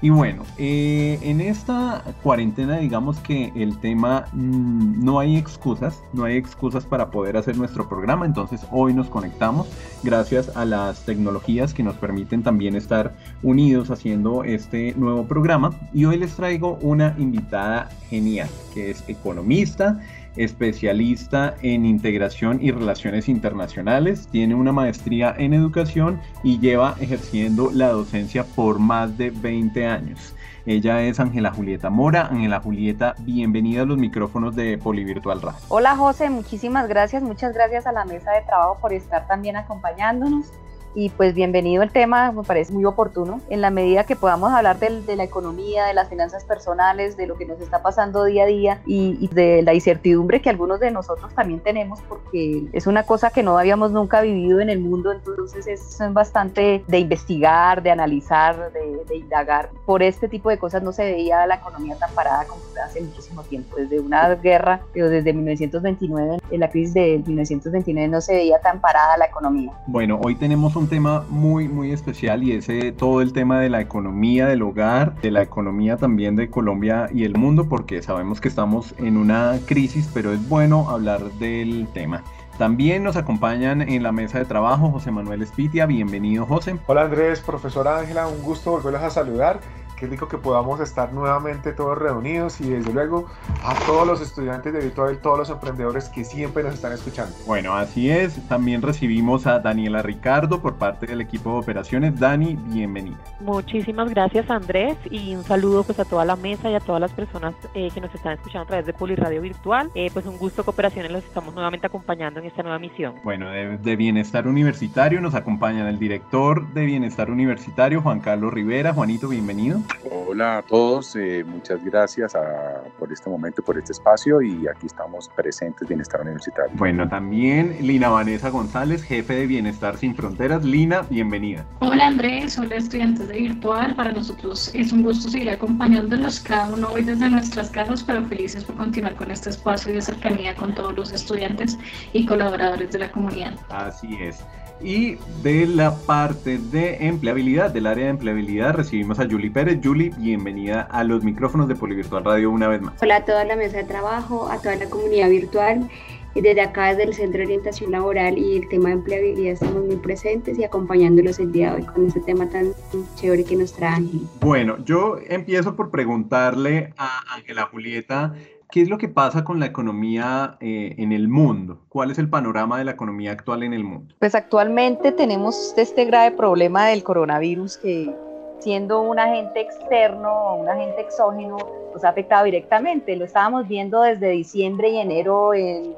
[0.00, 6.24] Y bueno, eh, en esta cuarentena digamos que el tema mmm, no hay excusas, no
[6.24, 9.66] hay excusas para poder hacer nuestro programa, entonces hoy nos conectamos
[10.04, 16.04] gracias a las tecnologías que nos permiten también estar unidos haciendo este nuevo programa y
[16.04, 19.98] hoy les traigo una invitada genial que es economista,
[20.36, 27.88] especialista en integración y relaciones internacionales, tiene una maestría en educación y lleva ejerciendo la
[27.88, 30.34] docencia por más de 20 años.
[30.68, 32.26] Ella es Ángela Julieta Mora.
[32.26, 35.58] Ángela Julieta, bienvenida a los micrófonos de Polivirtual Radio.
[35.68, 40.52] Hola José, muchísimas gracias, muchas gracias a la mesa de trabajo por estar también acompañándonos
[40.98, 43.40] y pues bienvenido el tema, me parece muy oportuno.
[43.50, 47.28] En la medida que podamos hablar de, de, la economía, de las finanzas personales, de
[47.28, 50.80] lo que nos está pasando día a día y, y, de la incertidumbre que algunos
[50.80, 54.80] de nosotros también tenemos porque es una cosa que no habíamos nunca vivido en el
[54.80, 59.70] mundo, entonces es, bastante de investigar, de analizar, de, de, indagar.
[59.86, 63.44] Por este tipo de cosas no se veía la economía tan parada como hace muchísimo
[63.44, 68.60] tiempo, desde una guerra, pero desde 1929, en la crisis de 1929 no se veía
[68.60, 69.72] tan parada la economía.
[69.86, 73.80] Bueno, hoy tenemos un tema muy, muy especial y es todo el tema de la
[73.80, 78.48] economía del hogar, de la economía también de Colombia y el mundo, porque sabemos que
[78.48, 82.24] estamos en una crisis, pero es bueno hablar del tema.
[82.58, 85.86] También nos acompañan en la mesa de trabajo José Manuel Espitia.
[85.86, 86.76] Bienvenido, José.
[86.86, 89.60] Hola Andrés, profesora Ángela, un gusto volverlos a saludar
[89.98, 93.26] qué rico que podamos estar nuevamente todos reunidos y desde luego
[93.64, 97.34] a todos los estudiantes de Virtual, todos los emprendedores que siempre nos están escuchando.
[97.46, 98.46] Bueno, así es.
[98.48, 102.18] También recibimos a Daniela Ricardo por parte del equipo de operaciones.
[102.18, 103.16] Dani, bienvenida.
[103.40, 107.12] Muchísimas gracias Andrés y un saludo pues a toda la mesa y a todas las
[107.12, 109.90] personas eh, que nos están escuchando a través de Poliradio Virtual.
[109.94, 113.14] Eh, pues un gusto cooperaciones los estamos nuevamente acompañando en esta nueva misión.
[113.24, 118.92] Bueno, de, de Bienestar Universitario nos acompañan el director de Bienestar Universitario, Juan Carlos Rivera.
[118.92, 119.80] Juanito, bienvenido.
[120.10, 124.86] Hola a todos, eh, muchas gracias a, por este momento, por este espacio y aquí
[124.86, 126.70] estamos presentes Bienestar Universitario.
[126.76, 130.64] Bueno, también Lina Vanessa González, jefe de Bienestar Sin Fronteras.
[130.64, 131.66] Lina, bienvenida.
[131.80, 133.94] Hola Andrés, hola estudiantes de Virtual.
[133.94, 138.64] Para nosotros es un gusto seguir acompañándolos cada uno hoy desde nuestras casas, pero felices
[138.64, 141.78] por continuar con este espacio de cercanía con todos los estudiantes
[142.12, 143.54] y colaboradores de la comunidad.
[143.70, 144.44] Así es.
[144.80, 149.80] Y de la parte de empleabilidad, del área de empleabilidad, recibimos a Julie Pérez.
[149.82, 152.94] Julie, bienvenida a los micrófonos de Polivirtual Radio una vez más.
[153.02, 155.88] Hola a toda la mesa de trabajo, a toda la comunidad virtual.
[156.34, 159.96] Desde acá, desde el Centro de Orientación Laboral y el tema de empleabilidad, estamos muy
[159.96, 162.72] presentes y acompañándolos el día de hoy con este tema tan
[163.16, 164.20] chévere que nos trae Ángel.
[164.40, 168.34] Bueno, yo empiezo por preguntarle a Ángela Julieta
[168.70, 171.80] ¿Qué es lo que pasa con la economía eh, en el mundo?
[171.88, 174.14] ¿Cuál es el panorama de la economía actual en el mundo?
[174.18, 178.14] Pues actualmente tenemos este grave problema del coronavirus que
[178.58, 181.56] siendo un agente externo un agente exógeno
[181.94, 183.16] nos ha afectado directamente.
[183.16, 185.94] Lo estábamos viendo desde diciembre y enero en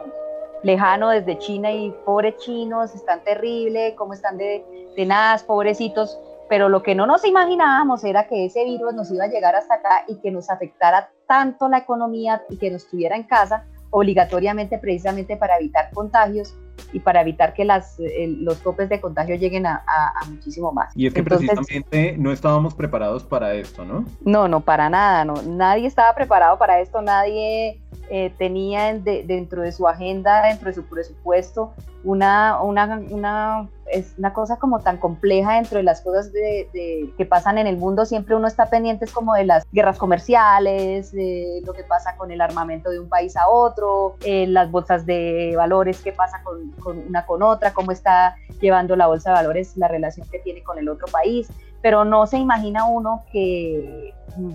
[0.62, 6.18] lejano desde China y pobres chinos, están terribles, cómo están de tenaz, pobrecitos
[6.50, 9.74] pero lo que no nos imaginábamos era que ese virus nos iba a llegar hasta
[9.74, 14.76] acá y que nos afectara tanto la economía y que nos tuviera en casa obligatoriamente
[14.78, 16.56] precisamente para evitar contagios
[16.92, 20.72] y para evitar que las, eh, los topes de contagio lleguen a, a, a, muchísimo
[20.72, 20.92] más.
[20.96, 24.04] Y es que Entonces, precisamente no estábamos preparados para esto, ¿no?
[24.24, 25.34] No, no, para nada, no.
[25.42, 27.80] Nadie estaba preparado para esto, nadie
[28.10, 31.72] eh, tenía dentro de su agenda, dentro de su presupuesto,
[32.02, 36.68] una, una, una, es una cosa como tan compleja dentro de las cosas de,
[37.16, 38.04] que pasan en el mundo.
[38.04, 42.40] Siempre uno está pendiente como de las guerras comerciales, de lo que pasa con el
[42.40, 46.74] armamento de un país a otro, eh, las bolsas de valores, qué pasa con
[47.08, 50.78] una con otra, cómo está llevando la bolsa de valores la relación que tiene con
[50.78, 51.48] el otro país
[51.82, 54.52] pero no se imagina uno que mm,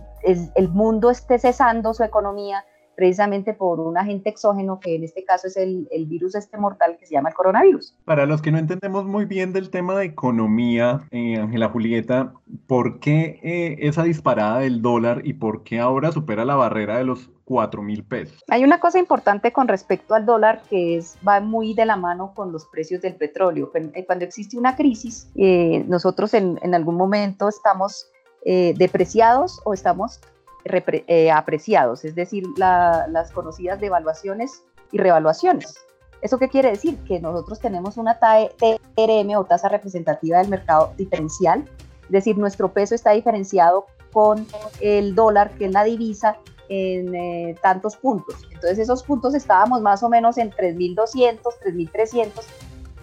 [0.56, 2.64] el mundo esté cesando su economía
[2.96, 7.06] precisamente por un agente exógeno que en este caso es el, virus este mortal que
[7.06, 7.96] se llama el coronavirus.
[8.06, 12.34] Para los que no entendemos muy bien del tema de economía, eh, Ángela Julieta,
[12.68, 17.06] ¿por qué eh, esa disparada del dólar y por qué ahora supera la barrera de
[17.06, 18.44] los 4 mil pesos?
[18.50, 22.34] Hay una cosa importante con respecto al dólar que es, va muy de la mano
[22.34, 23.72] con los precios del petróleo.
[23.74, 28.08] Eh, cuando existe una crisis, nosotros en, en, algún momento estamos
[28.46, 30.20] depreciados o estamos
[30.66, 35.78] eh, apreciados, es decir, las conocidas devaluaciones y revaluaciones.
[36.22, 36.98] ¿Eso qué quiere decir?
[37.06, 41.66] Que nosotros tenemos una TRM o tasa representativa del mercado diferencial,
[42.04, 44.48] es decir, nuestro peso está diferenciado con
[44.82, 46.38] el dólar, que es la divisa,
[46.70, 48.36] en eh, tantos puntos.
[48.46, 52.30] Entonces esos puntos estábamos más o menos en 3.200, 3.300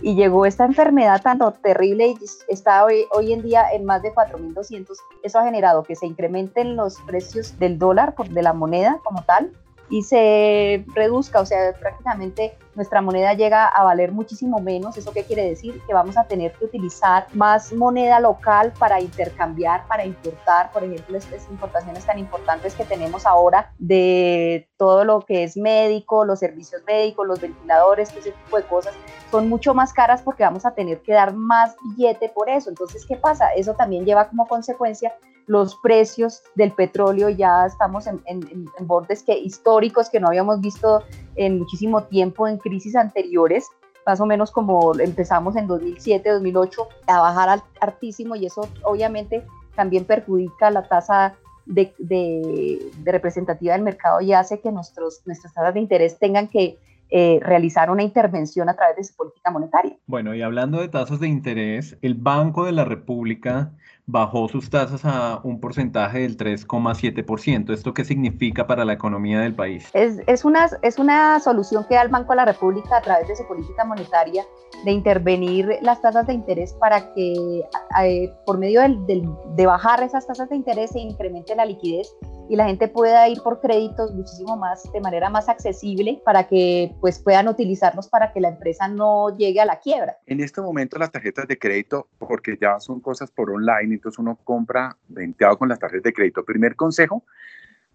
[0.02, 2.16] y llegó esta enfermedad tan terrible y
[2.48, 4.96] está hoy, hoy en día en más de 4.200.
[5.22, 9.52] Eso ha generado que se incrementen los precios del dólar, de la moneda como tal,
[9.90, 14.96] y se reduzca, o sea, prácticamente nuestra moneda llega a valer muchísimo menos.
[14.96, 15.80] ¿Eso qué quiere decir?
[15.86, 21.18] Que vamos a tener que utilizar más moneda local para intercambiar, para importar, por ejemplo,
[21.18, 26.82] estas importaciones tan importantes que tenemos ahora de todo lo que es médico, los servicios
[26.86, 28.94] médicos, los ventiladores, ese tipo de cosas,
[29.30, 32.70] son mucho más caras porque vamos a tener que dar más billete por eso.
[32.70, 33.52] Entonces, ¿qué pasa?
[33.54, 35.12] Eso también lleva como consecuencia
[35.46, 41.02] los precios del petróleo ya estamos en, en, bordes que, históricos que no habíamos visto
[41.36, 43.66] en muchísimo tiempo en crisis anteriores,
[44.06, 49.44] más o menos como empezamos en 2007, 2008 a bajar altísimo y eso obviamente
[49.74, 51.34] también perjudica la tasa
[51.66, 56.78] de, representativa del mercado y hace que nuestros, nuestras tasas de interés tengan que
[57.10, 59.96] eh, realizar una intervención a través de su política monetaria.
[60.06, 63.72] Bueno, y hablando de tasas de interés, el Banco de la República
[64.06, 67.72] bajó sus tasas a un porcentaje del 3,7%.
[67.72, 69.88] ¿Esto qué significa para la economía del país?
[69.92, 73.28] Es, es, una, es una solución que da el Banco de la República a través
[73.28, 74.44] de su política monetaria
[74.84, 77.62] de intervenir las tasas de interés para que
[78.02, 82.08] eh, por medio de bajar esas tasas de interés se incremente la liquidez
[82.48, 86.94] y la gente pueda ir por créditos muchísimo más, de manera más accesible para que
[87.00, 90.18] pues puedan utilizarlos para que la empresa no llegue a la quiebra.
[90.26, 94.38] En este momento las tarjetas de crédito, porque ya son cosas por online, entonces uno
[94.44, 96.44] compra venteado con las tarjetas de crédito.
[96.44, 97.24] Primer consejo,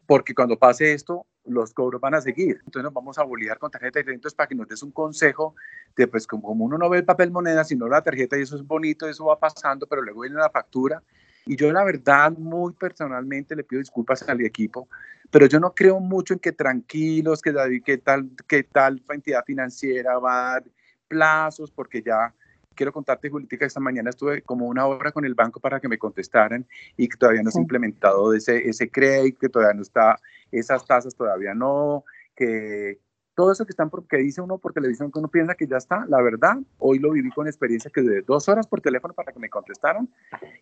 [0.05, 2.61] porque cuando pase esto, los cobros van a seguir.
[2.65, 5.55] Entonces nos vamos a obligar con tarjeta de crédito para que nos des un consejo
[5.95, 8.65] de, pues como uno no ve el papel moneda, sino la tarjeta y eso es
[8.65, 11.01] bonito, eso va pasando, pero luego viene la factura
[11.47, 14.89] y yo la verdad, muy personalmente, le pido disculpas al equipo,
[15.31, 17.53] pero yo no creo mucho en que tranquilos, que
[17.85, 20.63] qué tal, qué tal entidad financiera va a dar
[21.07, 22.33] plazos, porque ya
[22.77, 25.97] quiero contarte, Julitica, esta mañana estuve como una hora con el banco para que me
[25.97, 26.65] contestaran
[26.95, 30.17] y que todavía no se ha implementado ese, ese crédito, que todavía no está,
[30.51, 32.99] esas tasas todavía no, que,
[33.37, 36.05] todo eso que están porque dice uno por televisión que uno piensa que ya está,
[36.09, 39.37] la verdad, hoy lo viví con experiencia que de dos horas por teléfono para que
[39.37, 40.09] me contestaran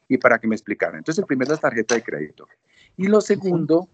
[0.09, 0.97] y para que me explicaran.
[0.97, 2.49] Entonces, el primero es tarjeta de crédito.
[2.97, 3.87] Y lo segundo,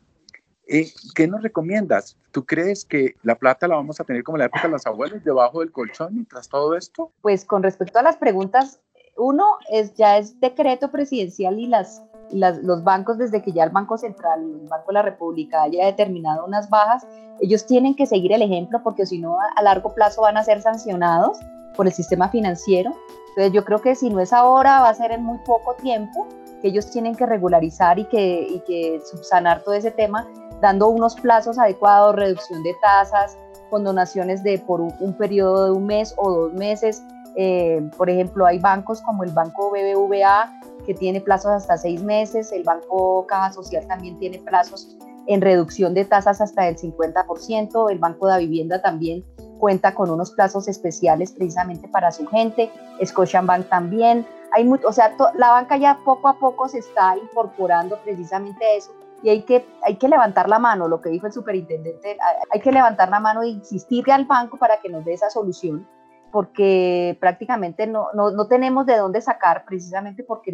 [0.72, 2.18] eh, ¿qué nos recomiendas?
[2.32, 5.24] ¿Tú crees que la plata la vamos a tener como la época de los abuelos,
[5.24, 7.12] debajo del colchón mientras todo esto?
[7.22, 8.80] Pues con respecto a las preguntas,
[9.18, 12.02] uno es ya es decreto presidencial y las
[12.34, 16.46] los bancos, desde que ya el Banco Central, el Banco de la República haya determinado
[16.46, 17.06] unas bajas,
[17.42, 20.62] ellos tienen que seguir el ejemplo porque si no a largo plazo van a ser
[20.62, 21.38] sancionados
[21.76, 22.96] por el sistema financiero.
[23.30, 26.28] Entonces yo creo que si no es ahora, va a ser en muy poco tiempo
[26.62, 30.28] que ellos tienen que regularizar y que, y que subsanar todo ese tema,
[30.62, 33.38] dando unos plazos adecuados, reducción de tasas,
[33.70, 37.04] condonaciones de por un, periodo de un mes o dos meses.
[37.36, 42.52] Eh, por ejemplo, hay bancos como el Banco BBVA que tiene plazos hasta seis meses,
[42.52, 48.00] el Banco Caja Social también tiene plazos en reducción de tasas hasta el 50%, el
[48.00, 49.24] Banco de Vivienda también
[49.60, 52.72] cuenta con unos plazos especiales precisamente para su gente,
[53.06, 58.66] Scotiabank también, hay o sea, la banca ya poco a poco se está incorporando precisamente
[58.66, 58.92] a eso
[59.24, 62.18] y hay que, hay que levantar la mano, lo que dijo el superintendente,
[62.52, 65.88] hay que levantar la mano e insistirle al banco para que nos dé esa solución
[66.32, 70.52] porque prácticamente no, no, no, tenemos de dónde sacar, precisamente porque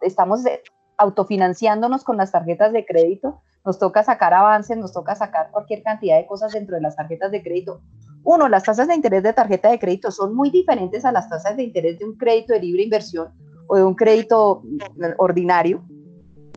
[0.00, 0.44] estamos
[0.96, 6.16] autofinanciándonos con las tarjetas de crédito, nos toca sacar avances, nos toca sacar cualquier cantidad
[6.16, 7.82] de cosas dentro de las tarjetas de crédito.
[8.22, 11.56] Uno, las tasas de interés de tarjeta de crédito son muy diferentes a las tasas
[11.56, 13.32] de interés de un crédito de libre inversión
[13.66, 14.62] o de un crédito
[15.18, 15.82] ordinario.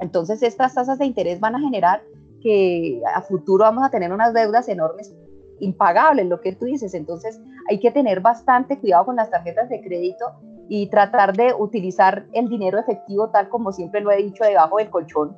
[0.04, 2.04] Entonces, estas tasas de interés van a generar
[2.42, 5.16] que a futuro vamos a tener unas deudas enormes,
[5.60, 6.94] impagables, lo que tú dices.
[6.94, 10.26] Entonces, hay que tener bastante cuidado con las tarjetas de crédito
[10.68, 14.90] y tratar de utilizar el dinero efectivo tal como siempre lo he dicho debajo del
[14.90, 15.36] colchón,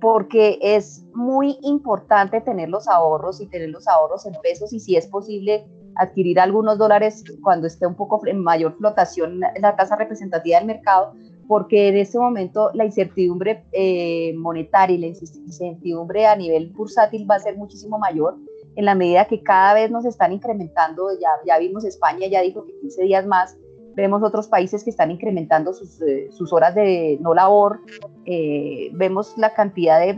[0.00, 4.96] porque es muy importante tener los ahorros y tener los ahorros en pesos y si
[4.96, 10.58] es posible adquirir algunos dólares cuando esté un poco en mayor flotación la tasa representativa
[10.58, 11.12] del mercado,
[11.48, 17.36] porque en este momento la incertidumbre eh, monetaria y la incertidumbre a nivel bursátil va
[17.36, 18.36] a ser muchísimo mayor
[18.76, 22.64] en la medida que cada vez nos están incrementando, ya, ya vimos España, ya dijo
[22.64, 23.56] que 15 días más,
[23.94, 27.80] vemos otros países que están incrementando sus, eh, sus horas de no labor,
[28.24, 30.16] eh, vemos la cantidad de,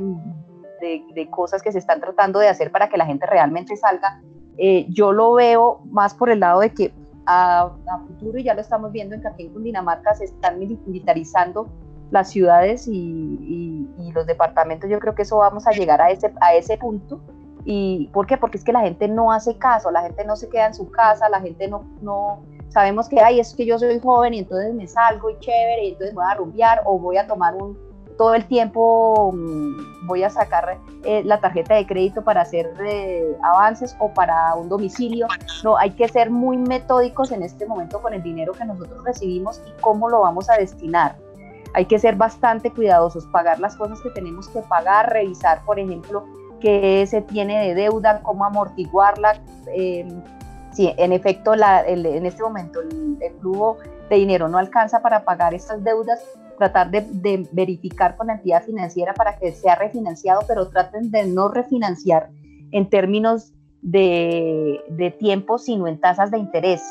[1.14, 4.21] de, cosas que se están tratando de hacer para que la gente realmente salga.
[4.59, 6.93] Eh, yo lo veo más por el lado de que
[7.26, 7.71] a,
[8.07, 11.69] futuro, y ya lo estamos viendo en que en Cundinamarca, se están militarizando
[12.11, 14.88] las ciudades y, y, los departamentos.
[14.88, 17.21] Yo creo que eso vamos a llegar a ese, a ese punto.
[17.64, 18.37] ¿Y por qué?
[18.37, 20.90] Porque es que la gente no hace caso, la gente no se queda en su
[20.90, 22.43] casa, la gente no, no,
[22.75, 25.88] sabemos que, ay, es que yo soy joven y entonces me salgo y chévere y
[25.93, 27.78] entonces voy a rumbear o voy a tomar un,
[28.16, 33.37] todo el tiempo mm, voy a sacar eh, la tarjeta de crédito para hacer eh,
[33.42, 35.26] avances o para un domicilio.
[35.62, 39.61] No, hay que ser muy metódicos en este momento con el dinero que nosotros recibimos
[39.66, 41.16] y cómo lo vamos a destinar.
[41.75, 46.25] Hay que ser bastante cuidadosos, pagar las cosas que tenemos que pagar, revisar, por ejemplo,
[46.61, 49.40] qué se tiene de deuda, cómo amortiguarla.
[49.75, 50.06] Eh,
[50.75, 53.78] si en efecto en este momento el, flujo
[54.11, 56.21] de dinero no alcanza para pagar estas deudas,
[56.59, 61.49] tratar de, verificar con la entidad financiera para que sea refinanciado, pero traten de no
[61.49, 62.31] refinanciar
[62.73, 63.52] en términos
[63.83, 66.83] de, de tiempo, sino en tasas de interés,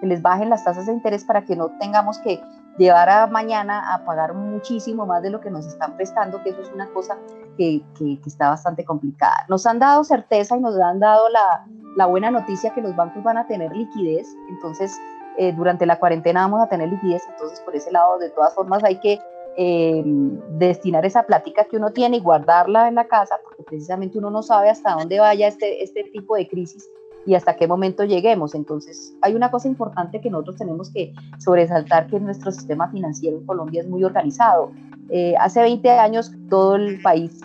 [0.00, 2.40] que les bajen las tasas de interés para que no tengamos que
[2.76, 6.62] llevar a mañana a pagar muchísimo más de lo que nos están prestando, que eso
[6.62, 7.16] es una cosa
[7.56, 9.44] que, que, que está bastante complicada.
[9.48, 11.66] Nos han dado certeza y nos han dado la,
[11.98, 14.96] la buena noticia que los bancos van a tener liquidez, entonces
[15.36, 18.84] eh, durante la cuarentena vamos a tener liquidez, entonces por ese lado de todas formas
[18.84, 19.18] hay que
[19.56, 20.04] eh,
[20.50, 24.44] destinar esa plática que uno tiene y guardarla en la casa, porque precisamente uno no
[24.44, 26.88] sabe hasta dónde vaya este, este tipo de crisis
[27.26, 28.54] y hasta qué momento lleguemos.
[28.54, 33.44] Entonces, hay una cosa importante que nosotros tenemos que sobresaltar, que nuestro sistema financiero en
[33.44, 34.70] Colombia es muy organizado.
[35.10, 37.40] Eh, hace 20 años todo el país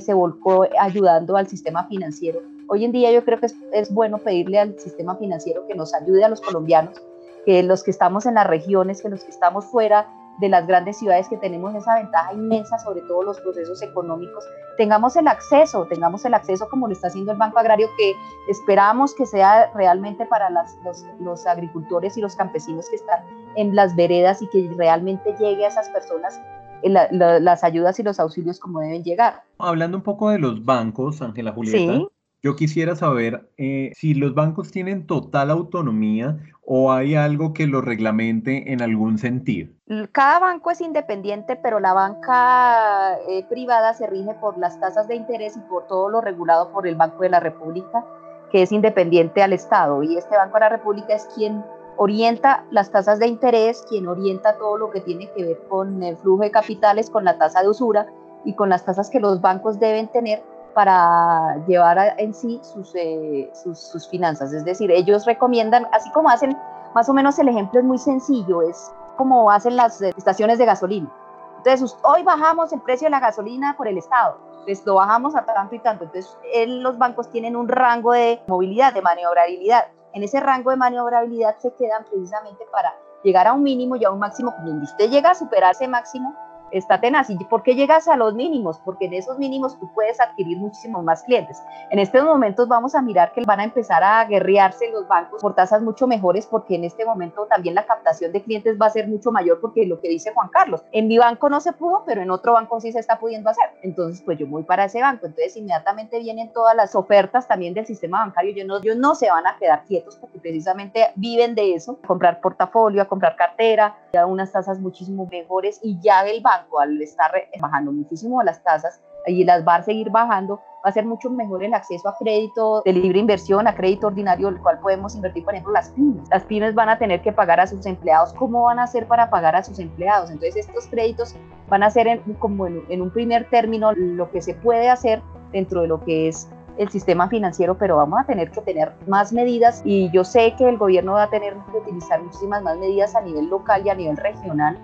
[0.00, 2.40] se volcó ayudando al sistema financiero
[2.72, 6.24] Hoy en día yo creo que es, bueno pedirle al sistema financiero que nos ayude
[6.24, 7.02] a los colombianos,
[7.44, 10.08] que los que estamos en las regiones, que los que estamos fuera
[10.40, 14.42] de las grandes ciudades que tenemos esa ventaja inmensa sobre todo los procesos económicos,
[14.78, 18.14] tengamos el acceso, tengamos el acceso como lo está haciendo el Banco Agrario, que
[18.48, 23.22] esperamos que sea realmente para los, los, agricultores y los campesinos que están
[23.54, 26.40] en las veredas y que realmente llegue a esas personas
[26.82, 29.42] eh, las ayudas y los auxilios como deben llegar.
[29.58, 32.08] Hablando un poco de los bancos, Ángela Julieta, ¿Sí?
[32.44, 37.84] Yo quisiera saber eh, si los bancos tienen total autonomía o hay algo que los
[37.84, 39.72] reglamente en algún sentido.
[40.10, 45.14] Cada banco es independiente, pero la banca eh, privada se rige por las tasas de
[45.14, 48.04] interés y por todo lo regulado por el Banco de la República,
[48.50, 50.02] que es independiente al Estado.
[50.02, 51.64] Y este Banco de la República es quien
[51.96, 56.16] orienta las tasas de interés, quien orienta todo lo que tiene que ver con el
[56.16, 58.06] flujo de capitales, con la tasa de usura
[58.44, 60.42] y con las tasas que los bancos deben tener
[60.74, 62.60] para llevar en sí
[62.94, 64.52] eh, sus, sus, finanzas.
[64.52, 66.56] Es decir, ellos recomiendan, así como hacen,
[66.94, 70.66] más o menos el ejemplo es muy sencillo, es como hacen las eh, estaciones de
[70.66, 71.10] gasolina.
[71.58, 75.44] Entonces, hoy bajamos el precio de la gasolina por el Estado, entonces lo bajamos a
[75.44, 76.04] tanto y tanto.
[76.04, 76.36] Entonces,
[76.66, 79.86] los bancos tienen un rango de movilidad, de maniobrabilidad.
[80.12, 84.10] En ese rango de maniobrabilidad se quedan precisamente para llegar a un mínimo y a
[84.10, 84.52] un máximo.
[84.54, 86.34] Cuando usted llega a superar ese máximo,
[86.72, 87.30] está tenaz.
[87.30, 88.80] ¿Y por qué llegas a los mínimos?
[88.84, 91.62] Porque en esos mínimos tú puedes adquirir muchísimos más clientes.
[91.90, 95.54] En estos momentos vamos a mirar que van a empezar a guerrearse los bancos por
[95.54, 99.08] tasas mucho mejores porque en este momento también la captación de clientes va a ser
[99.08, 102.22] mucho mayor porque lo que dice Juan Carlos, en mi banco no se pudo, pero
[102.22, 103.66] en otro banco sí se está pudiendo hacer.
[103.82, 105.26] Entonces, pues yo voy para ese banco.
[105.26, 108.52] Entonces, inmediatamente vienen todas las ofertas también del sistema bancario.
[108.52, 112.40] Ellos no, ellos no se van a quedar quietos porque precisamente viven de eso, comprar
[112.40, 117.00] portafolio, a comprar cartera, a unas tasas muchísimo mejores y ya el banco banco al
[117.00, 121.30] estar bajando muchísimo las tasas y las va a seguir bajando, va a ser mucho
[121.30, 125.44] mejor el acceso a crédito de libre inversión, a crédito ordinario, el cual podemos invertir,
[125.44, 126.28] por ejemplo, las pymes.
[126.30, 128.32] Las pymes van a tener que pagar a sus empleados.
[128.34, 130.30] ¿Cómo van a hacer para pagar a sus empleados?
[130.30, 131.36] Entonces, estos créditos
[131.68, 135.82] van a ser en, como en un primer término lo que se puede hacer dentro
[135.82, 139.82] de lo que es el sistema financiero, pero vamos a tener que tener más medidas
[139.84, 143.20] y yo sé que el gobierno va a tener que utilizar muchísimas más medidas a
[143.20, 144.78] nivel local y a nivel regional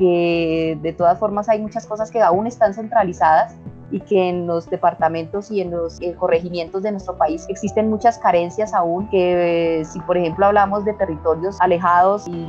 [0.00, 3.54] porque de todas formas hay muchas cosas que aún están centralizadas
[3.90, 8.18] y que en los departamentos y en los eh, corregimientos de nuestro país existen muchas
[8.18, 12.46] carencias aún, que eh, si por ejemplo hablamos de territorios alejados y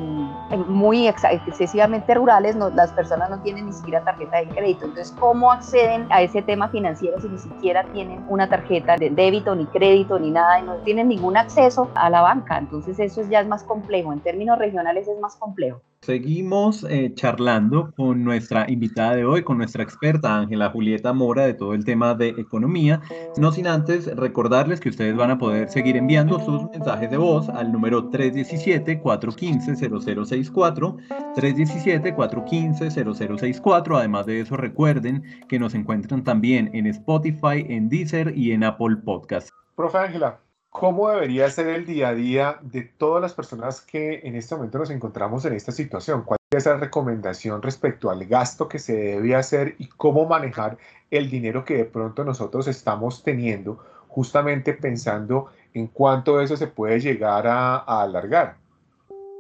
[0.68, 4.86] muy excesivamente rurales, no, las personas no tienen ni siquiera tarjeta de crédito.
[4.86, 9.56] Entonces, ¿cómo acceden a ese tema financiero si ni siquiera tienen una tarjeta de débito,
[9.56, 12.58] ni crédito, ni nada, y no tienen ningún acceso a la banca?
[12.58, 14.14] Entonces, eso ya es más complejo.
[14.14, 15.82] En términos regionales es más complejo.
[16.02, 21.54] Seguimos eh, charlando con nuestra invitada de hoy, con nuestra experta Ángela Julieta Mora de
[21.54, 23.02] todo el tema de economía.
[23.38, 27.50] No sin antes recordarles que ustedes van a poder seguir enviando sus mensajes de voz
[27.50, 30.98] al número 317-415-0064,
[31.36, 33.98] 317-415-0064.
[33.98, 38.98] Además de eso, recuerden que nos encuentran también en Spotify, en Deezer y en Apple
[38.98, 39.50] Podcast.
[39.76, 40.40] Profe Ángela,
[40.72, 44.78] ¿Cómo debería ser el día a día de todas las personas que en este momento
[44.78, 46.24] nos encontramos en esta situación?
[46.24, 50.78] ¿Cuál es la recomendación respecto al gasto que se debe hacer y cómo manejar
[51.12, 57.02] el dinero que de pronto nosotros estamos teniendo, justamente pensando en cuánto eso se puede
[57.02, 58.56] llegar a, alargar?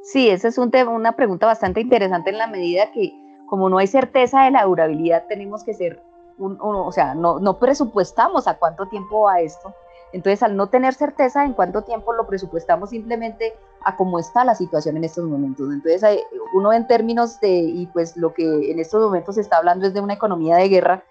[0.03, 3.13] Sí, esa es un una pregunta bastante interesante en la medida que
[3.47, 6.01] como no hay certeza de la durabilidad, tenemos que ser,
[6.37, 9.73] un, o sea, no, no presupuestamos a cuánto tiempo va esto
[10.13, 13.53] entonces, al no tener certeza en cuánto tiempo lo presupuestamos simplemente
[13.83, 15.71] a cómo está la situación en estos momentos.
[15.71, 19.87] Entonces, uno en términos de, y pues lo que en estos momentos se está hablando
[19.87, 21.03] es de una economía de guerra,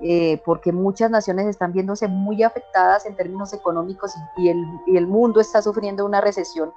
[0.00, 5.06] eh, porque muchas naciones están viéndose muy afectadas en términos económicos y, el, y el,
[5.06, 6.72] mundo está sufriendo una recesión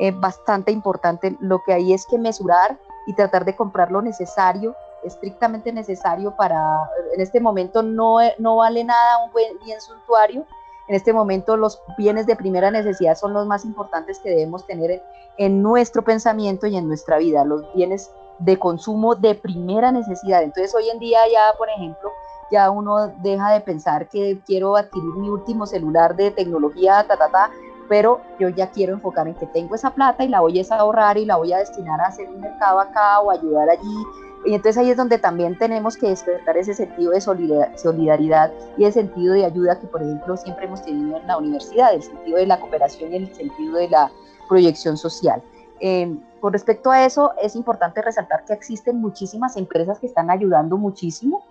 [0.00, 1.36] eh, bastante importante.
[1.40, 6.88] Lo que hay es que mesurar y tratar de comprar lo necesario estrictamente necesario para,
[7.14, 10.46] en este momento no, no vale nada un buen bien suntuario,
[10.92, 15.02] en este momento los bienes de primera necesidad son los más importantes que debemos tener
[15.38, 20.42] en, nuestro pensamiento y en nuestra vida, los bienes de consumo de primera necesidad.
[20.42, 22.10] Entonces hoy en día ya, por ejemplo,
[22.50, 27.30] ya uno deja de pensar que quiero adquirir mi último celular de tecnología, ta, ta,
[27.30, 27.50] ta,
[27.88, 31.16] pero yo ya quiero enfocar en que tengo esa plata y la voy a ahorrar
[31.16, 33.96] y la voy a destinar a hacer un mercado acá o ayudar allí
[34.44, 38.92] y entonces ahí es donde también tenemos que despertar ese sentido de solidaridad y el
[38.92, 42.46] sentido de ayuda que, por ejemplo, siempre hemos tenido en la universidad, el sentido de
[42.46, 44.10] la cooperación y el sentido de la
[44.48, 45.42] proyección social.
[45.80, 50.76] Eh, con respecto a eso, es importante resaltar que existen muchísimas empresas que están ayudando
[50.76, 51.44] muchísimo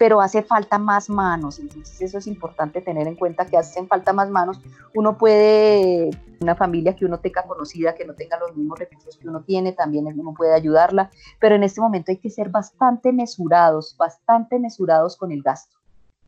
[0.00, 4.14] pero hace falta más manos, entonces eso es importante tener en cuenta que hacen falta
[4.14, 4.58] más manos.
[4.94, 6.08] Uno puede,
[6.40, 9.72] una familia que uno tenga conocida, que no tenga los mismos recursos que uno tiene,
[9.72, 15.18] también uno puede ayudarla, pero en este momento hay que ser bastante mesurados, bastante mesurados
[15.18, 15.76] con el gasto,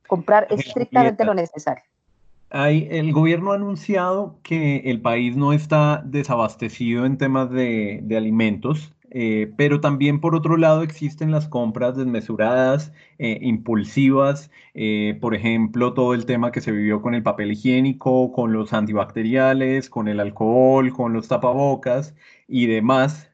[0.07, 1.85] comprar estrictamente lo necesario.
[2.51, 8.19] Hay, el gobierno ha anunciado que el país no está desabastecido en temas de, de
[8.19, 15.35] alimentos, eh, pero también por otro lado existen las compras desmesuradas, eh, impulsivas, eh, por
[15.35, 20.09] ejemplo, todo el tema que se vivió con el papel higiénico, con los antibacteriales, con
[20.09, 22.15] el alcohol, con los tapabocas
[22.49, 23.29] y demás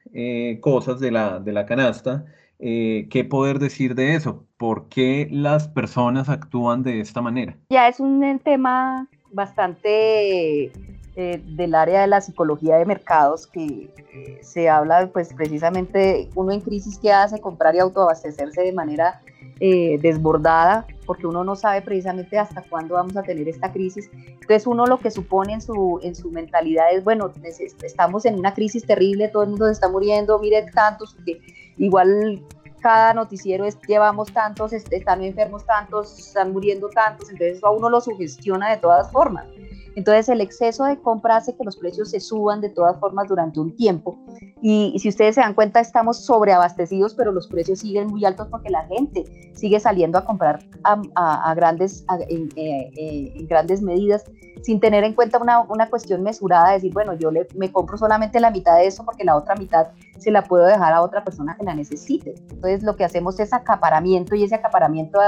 [0.61, 2.25] cosas de la, de la canasta.
[2.59, 4.47] ¿Qué poder decir de eso?
[4.57, 7.57] ¿Por qué las personas actúan de esta manera?
[7.71, 10.73] Ya es un tema bastante
[11.21, 16.53] eh, del área de la psicología de mercados que eh, se habla pues precisamente uno
[16.53, 19.21] en crisis que hace comprar y autoabastecerse de manera
[19.59, 24.09] eh, desbordada porque uno no sabe precisamente hasta cuándo vamos a tener esta crisis.
[24.15, 27.33] Entonces uno lo que supone en su, en su mentalidad es, bueno,
[27.83, 31.41] estamos en una crisis terrible, todo el mundo se está muriendo, mire tantos, que
[31.79, 32.43] igual
[32.79, 38.01] cada noticiero es llevamos tantos, están enfermos tantos, están muriendo tantos, entonces a uno lo
[38.01, 39.47] sugestiona de todas formas.
[39.99, 43.59] Entonces el exceso de compra hace que los precios se suban de todas formas durante
[43.59, 44.17] un tiempo.
[44.63, 48.71] Y, si ustedes se dan cuenta, estamos sobreabastecidos, pero los precios siguen muy altos porque
[48.71, 49.25] la gente
[49.57, 54.25] sigue saliendo a comprar a, grandes, eh, eh, en grandes medidas
[54.63, 57.97] sin tener en cuenta una, una cuestión mesurada, de decir, bueno, yo le, me compro
[57.97, 61.25] solamente la mitad de eso porque la otra mitad se la puedo dejar a otra
[61.25, 62.35] persona que la necesite.
[62.51, 65.21] Entonces lo que hacemos es acaparamiento y ese acaparamiento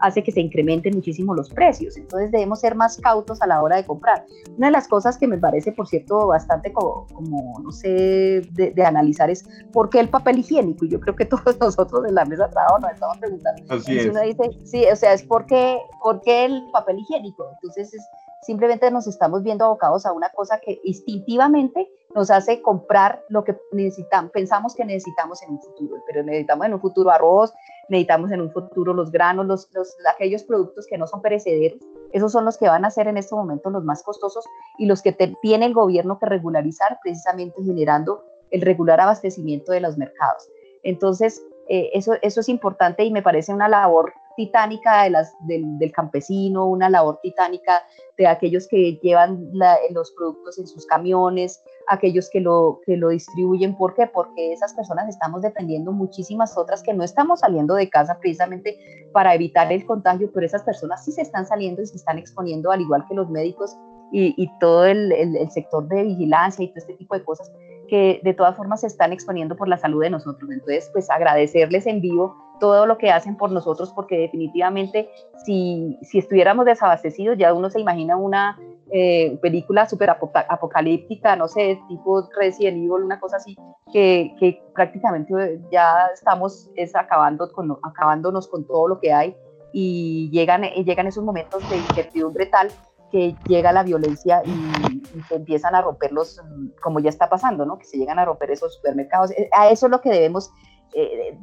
[0.00, 1.96] hace que se incrementen muchísimo los precios.
[1.96, 4.17] Entonces debemos ser más cautos a la hora de comprar.
[4.56, 8.84] Una de las cosas que me parece, por cierto, bastante como, como no sé, de,
[8.84, 10.84] analizar es por qué el papel higiénico.
[10.84, 13.62] Y yo creo que todos nosotros en la mesa de trabajo nos estamos preguntando.
[13.68, 14.06] Así es.
[14.06, 17.50] Uno dice, sí, o sea, es por qué, por qué el papel higiénico.
[17.52, 18.08] Entonces es
[18.42, 23.56] simplemente nos estamos viendo abocados a una cosa que instintivamente nos hace comprar lo que
[23.72, 27.52] necesitamos, pensamos que necesitamos en un futuro, pero necesitamos en un futuro arroz,
[27.88, 31.80] necesitamos en un futuro los granos, los, los, aquellos productos que no son perecederos,
[32.12, 34.44] esos son los que van a ser en este momento los más costosos
[34.78, 39.98] y los que tiene el gobierno que regularizar precisamente generando el regular abastecimiento de los
[39.98, 40.48] mercados.
[40.82, 45.92] Entonces, eh, eso, eso es importante y me parece una labor titánica de las, del,
[45.92, 47.82] campesino, una labor titánica
[48.16, 49.50] de aquellos que llevan
[49.90, 53.76] los productos en sus camiones, aquellos que lo, que lo distribuyen.
[53.76, 54.06] ¿Por qué?
[54.06, 58.78] Porque esas personas estamos dependiendo muchísimas otras que no estamos saliendo de casa precisamente
[59.12, 62.70] para evitar el contagio, pero esas personas sí se están saliendo y se están exponiendo,
[62.70, 63.76] al igual que los médicos
[64.10, 67.52] y, todo el, el, el sector de vigilancia y todo este tipo de cosas
[67.88, 70.50] que de todas formas se están exponiendo por la salud de nosotros.
[70.50, 75.08] Entonces, pues agradecerles en vivo todo lo que hacen por nosotros, porque definitivamente
[75.44, 78.58] si, si estuviéramos desabastecidos, ya uno se imagina una
[78.90, 83.56] eh, película súper apocalíptica, no sé, tipo Resident Evil, una cosa así,
[83.92, 89.36] que, que prácticamente ya estamos es acabando con, acabándonos con todo lo que hay
[89.72, 92.70] y llegan, llegan esos momentos de incertidumbre tal
[93.10, 96.40] que llega la violencia y, se empiezan a romper los,
[96.82, 97.78] como ya está pasando, ¿no?
[97.78, 99.30] Que se llegan a romper esos supermercados.
[99.32, 100.50] Eh, a eso es lo que debemos
[100.94, 101.36] eh,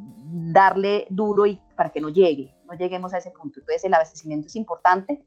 [0.54, 3.60] darle duro y para que no llegue, no lleguemos a ese punto.
[3.60, 5.26] Entonces el abastecimiento es importante.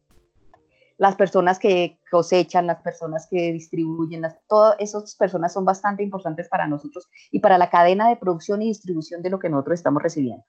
[0.99, 6.67] Las personas que cosechan, las personas que distribuyen, todas esas personas son bastante importantes para
[6.67, 10.45] nosotros y para la cadena de producción y distribución de lo que nosotros estamos recibiendo.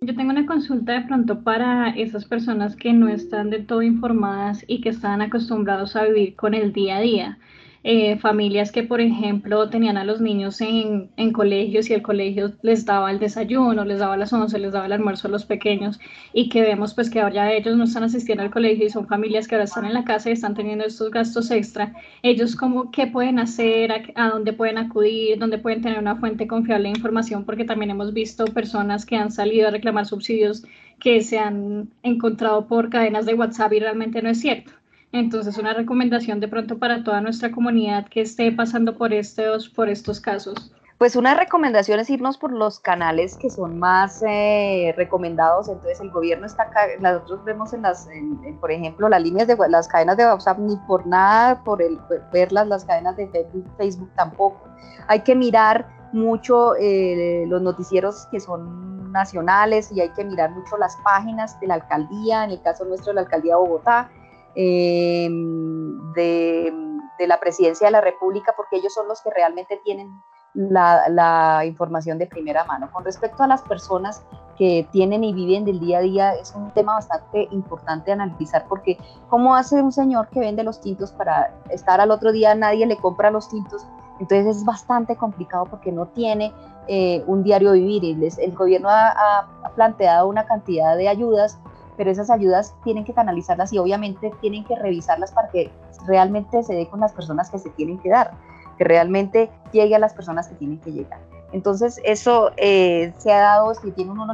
[0.00, 4.62] Yo tengo una consulta de pronto para esas personas que no están de todo informadas
[4.66, 7.38] y que están acostumbrados a vivir con el día a día.
[7.86, 12.52] Eh, familias que, por ejemplo, tenían a los niños en, en, colegios y el colegio
[12.62, 16.00] les daba el desayuno, les daba las once, les daba el almuerzo a los pequeños
[16.32, 19.46] y que vemos pues que ahora ellos no están asistiendo al colegio y son familias
[19.46, 21.92] que ahora están en la casa y están teniendo estos gastos extra.
[22.22, 26.46] Ellos como qué pueden hacer, a, a dónde pueden acudir, dónde pueden tener una fuente
[26.46, 30.64] confiable de información, porque también hemos visto personas que han salido a reclamar subsidios
[30.98, 34.72] que se han encontrado por cadenas de WhatsApp y realmente no es cierto.
[35.14, 39.88] Entonces, una recomendación de pronto para toda nuestra comunidad que esté pasando por estos, por
[39.88, 40.72] estos casos.
[40.98, 45.68] Pues una recomendación es irnos por los canales que son más eh, recomendados.
[45.68, 48.08] Entonces el gobierno está nosotros vemos en las,
[48.60, 51.96] por ejemplo, las líneas de las cadenas de WhatsApp ni por nada, por el
[52.32, 53.28] verlas las cadenas de
[53.78, 54.64] Facebook, tampoco.
[55.06, 60.76] Hay que mirar mucho eh, los noticieros que son nacionales y hay que mirar mucho
[60.76, 64.10] las páginas de la alcaldía, en el caso nuestro de la alcaldía de Bogotá
[64.56, 65.28] eh,
[66.14, 66.72] de,
[67.26, 70.20] la presidencia de la República, porque ellos son los que realmente tienen
[70.54, 72.90] la, información de primera mano.
[72.92, 74.22] Con respecto a las personas
[74.58, 78.98] que tienen y viven del día a día, es un tema bastante importante analizar, porque
[79.28, 82.96] ¿cómo hace un señor que vende los tintos para estar al otro día, nadie le
[82.96, 83.86] compra los tintos?
[84.20, 86.52] Entonces es bastante complicado porque no tiene
[86.86, 88.04] eh, un diario vivir.
[88.04, 91.58] Y el gobierno ha planteado una cantidad de ayudas
[91.96, 95.70] pero esas ayudas tienen que canalizarlas y obviamente tienen que revisarlas para que
[96.06, 98.32] realmente se dé con las personas que se tienen que dar,
[98.78, 101.20] que realmente llegue a las personas que tienen que llegar.
[101.52, 104.26] Entonces, eso eh, se ha dado, si tiene uno,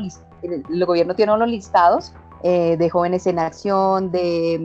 [0.42, 4.58] el, gobierno tiene unos listados eh, de jóvenes en acción, de,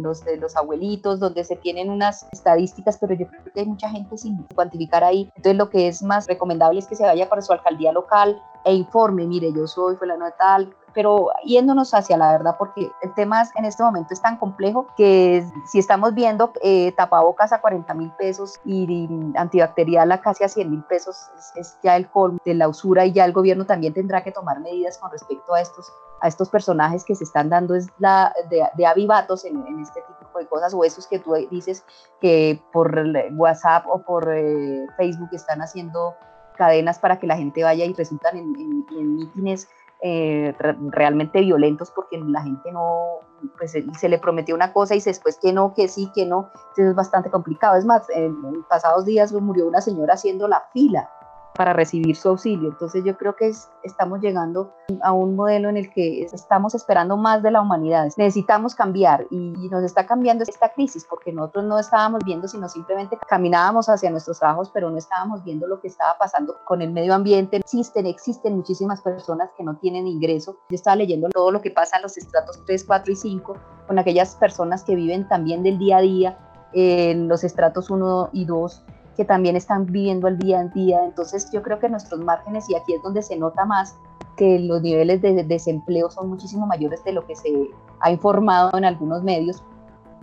[0.00, 3.88] los, de los abuelitos, donde se tienen unas estadísticas, pero yo creo que hay mucha
[3.88, 5.30] gente sin cuantificar ahí.
[5.36, 8.74] Entonces, lo que es más recomendable es que se vaya para su alcaldía local e
[8.74, 13.42] informe, mire, yo soy fulano de tal, pero yéndonos hacia la verdad, porque el tema
[13.56, 18.10] en este momento es tan complejo que si estamos viendo eh, tapabocas a 40 mil
[18.12, 21.16] pesos y, antibacterial a casi a 100 mil pesos,
[21.56, 24.60] es, ya el colmo de la usura y ya el gobierno también tendrá que tomar
[24.60, 25.92] medidas con respecto a estos
[26.22, 30.46] a estos personajes que se están dando es la de, avivatos en, este tipo de
[30.46, 31.82] cosas o esos que tú dices
[32.20, 33.02] que por
[33.36, 36.14] WhatsApp o por eh, Facebook están haciendo
[36.60, 39.66] cadenas para que la gente vaya y resultan en, en mítines
[40.02, 43.20] eh, realmente violentos porque la gente no,
[43.58, 46.88] pues se le prometió una cosa y después que no, que sí, que no, entonces
[46.88, 47.76] es bastante complicado.
[47.76, 51.10] Es más, en, pasados días murió una señora haciendo la fila
[51.54, 52.70] para recibir su auxilio.
[52.70, 57.42] Entonces yo creo que estamos llegando a un modelo en el que estamos esperando más
[57.42, 58.04] de la humanidad.
[58.16, 63.16] Necesitamos cambiar y, nos está cambiando esta crisis porque nosotros no estábamos viendo, sino simplemente
[63.28, 67.14] caminábamos hacia nuestros trabajos, pero no estábamos viendo lo que estaba pasando con el medio
[67.14, 67.58] ambiente.
[67.58, 70.56] Existen, existen muchísimas personas que no tienen ingreso.
[70.70, 73.98] Yo estaba leyendo todo lo que pasa en los estratos 3, 4 y 5 con
[73.98, 76.38] aquellas personas que viven también del día a día
[76.72, 78.84] en los estratos 1 y 2
[79.16, 81.04] que también están viviendo el día a día.
[81.04, 83.96] Entonces yo creo que nuestros márgenes, y aquí es donde se nota más,
[84.36, 87.70] que los niveles de desempleo son muchísimo mayores de lo que se
[88.00, 89.62] ha informado en algunos medios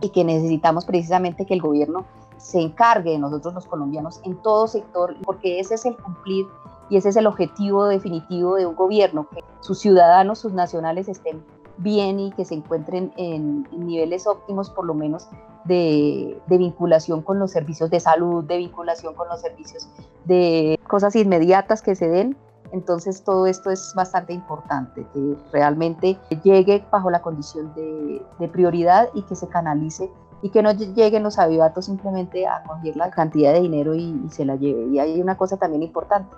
[0.02, 2.06] y que necesitamos precisamente que el gobierno
[2.38, 6.45] se encargue de nosotros los colombianos en todo sector, porque ese es el cumplir
[6.89, 11.43] y ese es el objetivo definitivo de un gobierno, que sus ciudadanos, sus nacionales estén
[11.78, 15.28] bien y que se encuentren en, niveles óptimos por lo menos
[15.67, 19.88] de, vinculación con los servicios de salud, de vinculación con los servicios
[20.25, 22.38] de cosas inmediatas que se den.
[22.71, 29.21] Entonces todo esto es bastante importante, que realmente llegue bajo la condición de, prioridad y
[29.23, 33.62] que se canalice y que no lleguen los avivatos simplemente a coger la cantidad de
[33.62, 34.86] dinero y, se la lleve.
[34.88, 36.30] Y hay una cosa también importante,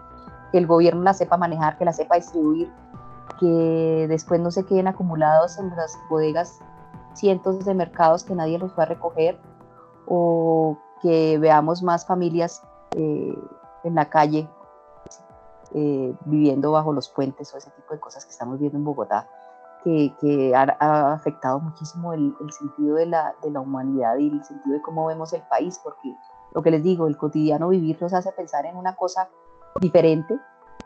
[0.51, 2.71] que el gobierno la sepa manejar, que la sepa distribuir,
[3.39, 6.59] que después no se queden acumulados en las bodegas
[7.13, 9.39] cientos de mercados que nadie los va a recoger
[10.07, 12.63] o que veamos más familias
[12.95, 13.37] eh,
[13.83, 14.49] en la calle
[15.73, 19.29] eh, viviendo bajo los puentes o ese tipo de cosas que estamos viendo en Bogotá,
[19.83, 24.43] que, que ha, afectado muchísimo el, el sentido de la, de la, humanidad y el
[24.43, 26.15] sentido de cómo vemos el país, porque
[26.53, 29.29] lo que les digo, el cotidiano vivir nos hace pensar en una cosa
[29.79, 30.39] diferente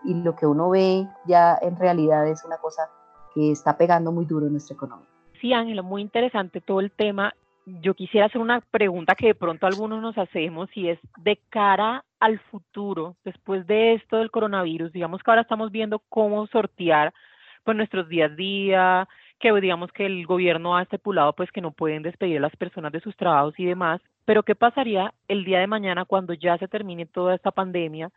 [0.04, 2.90] y lo que uno ve ya en realidad es una cosa
[3.34, 5.13] que está pegando muy duro en nuestra economía.
[5.44, 7.34] Sí, Ángela, muy interesante todo el tema.
[7.66, 12.06] Yo quisiera hacer una pregunta que de pronto algunos nos hacemos y es de cara
[12.22, 17.14] al futuro, después de esto del coronavirus, digamos que ahora estamos viendo cómo sortear
[17.66, 21.72] pues nuestros días a día, que digamos que el gobierno ha estipulado pues que no
[21.72, 25.60] pueden despedir a las personas de sus trabajos y demás, pero ¿qué pasaría el día
[25.60, 28.12] de mañana cuando ya se termine toda esta pandemia?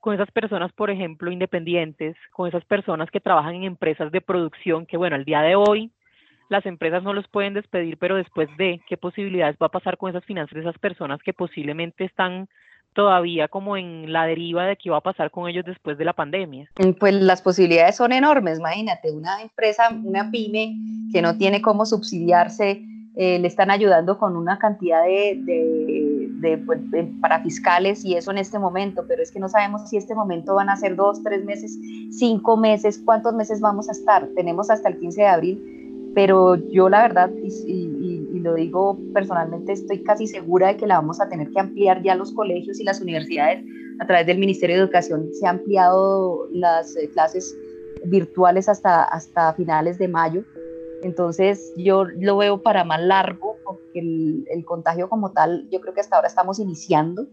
[0.00, 4.84] con esas personas, por ejemplo, independientes, con esas personas que trabajan en empresas de producción,
[4.84, 5.92] que bueno, al día de hoy
[6.52, 10.10] las empresas no los pueden despedir, pero después de qué posibilidades va a pasar con
[10.10, 12.48] esas finanzas de esas personas que posiblemente están
[12.92, 16.12] todavía como en la deriva de qué va a pasar con ellos después de la
[16.12, 16.70] pandemia?
[16.78, 20.76] Mm, pues las posibilidades son enormes, imagínate, una empresa, una pyme
[21.10, 22.84] que no tiene cómo subsidiarse,
[23.14, 26.80] eh, le están ayudando con una cantidad de pues,
[27.20, 30.54] para fiscales y eso en este momento, pero es que no sabemos si este momento
[30.54, 31.78] van a ser dos, tres meses,
[32.10, 34.28] cinco meses, cuántos meses vamos a estar.
[34.34, 35.81] Tenemos hasta el 15 de abril,
[36.14, 37.48] pero yo la verdad, y,
[38.32, 42.02] y lo digo personalmente, estoy casi segura de que la vamos a tener que ampliar
[42.02, 43.64] ya los colegios y las universidades
[44.00, 45.28] a través del Ministerio de Educación.
[45.32, 47.56] Se han ampliado las eh, clases
[48.04, 50.44] virtuales hasta, hasta finales de mayo.
[51.02, 56.00] Entonces yo lo veo para más largo porque el, contagio como tal, yo creo que
[56.00, 57.26] hasta ahora estamos iniciando.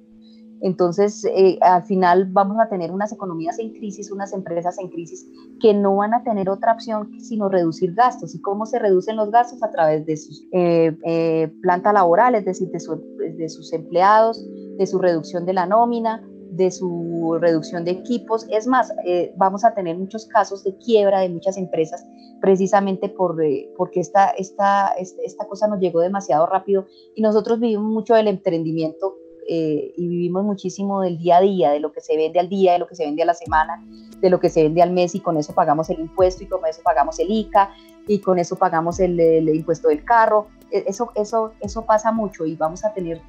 [0.61, 5.27] Entonces, eh, al final vamos a tener unas economías en crisis, unas empresas en crisis
[5.59, 8.35] que no van a tener otra opción sino reducir gastos.
[8.35, 9.63] ¿Y cómo se reducen los gastos?
[9.63, 14.45] A través de sus eh, eh, planta laboral, es decir, de, de sus empleados,
[14.77, 18.45] de su reducción de la nómina, de su reducción de equipos.
[18.49, 22.05] Es más, eh, vamos a tener muchos casos de quiebra de muchas empresas
[22.41, 27.91] precisamente por, eh, porque esta, esta, esta cosa nos llegó demasiado rápido y nosotros vivimos
[27.91, 29.15] mucho del emprendimiento
[29.49, 32.73] eh, y vivimos muchísimo del día a día, de lo que se vende al día,
[32.73, 33.83] de lo que se vende a la semana,
[34.21, 36.65] de lo que se vende al mes y con eso pagamos el impuesto y con
[36.65, 37.71] eso pagamos el ICA
[38.07, 40.47] y con eso pagamos el, impuesto del carro.
[40.71, 43.21] E, eso, eso, eso pasa mucho y vamos a tener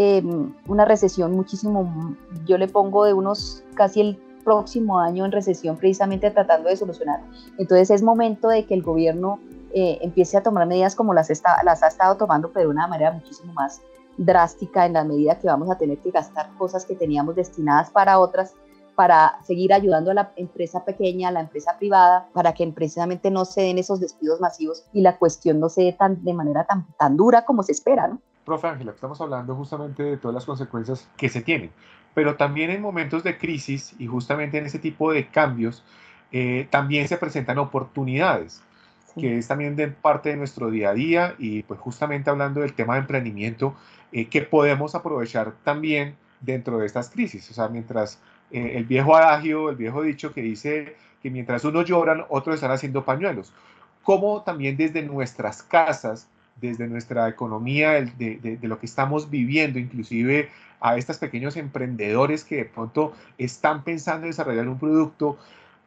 [0.00, 5.76] Em, una recesión muchísimo, yo le pongo de unos casi el próximo año en recesión
[5.76, 7.20] precisamente tratando de solucionar.
[7.58, 9.40] Entonces es momento de que el gobierno
[9.74, 12.86] eh, empiece a tomar medidas como las, está, las ha estado tomando, pero de una
[12.86, 13.82] manera muchísimo más
[14.18, 18.18] drástica en la medida que vamos a tener que gastar cosas que teníamos destinadas para
[18.18, 18.54] otras
[18.98, 23.44] para seguir ayudando a la empresa pequeña, a la empresa privada, para que precisamente no
[23.44, 26.84] se den esos despidos masivos y la cuestión no se dé tan, de manera tan,
[26.98, 28.08] tan dura como se espera.
[28.08, 28.20] ¿no?
[28.44, 31.70] Profe Ángela, estamos hablando justamente de todas las consecuencias que se tienen,
[32.12, 35.84] pero también en momentos de crisis y justamente en ese tipo de cambios,
[36.32, 38.64] eh, también se presentan oportunidades,
[39.18, 42.94] que es también parte de nuestro día a día y pues justamente hablando del tema
[42.94, 43.74] de emprendimiento,
[44.12, 47.50] eh, que podemos aprovechar también dentro de estas crisis.
[47.50, 51.84] O sea, mientras eh, el viejo adagio, el viejo dicho que dice que mientras unos
[51.84, 53.52] lloran, otros están haciendo pañuelos.
[54.02, 56.28] Como también desde nuestras casas
[56.60, 60.50] desde nuestra economía, de, de, de, lo que estamos viviendo, inclusive
[60.80, 65.38] a estos pequeños emprendedores que de pronto están pensando en desarrollar un producto,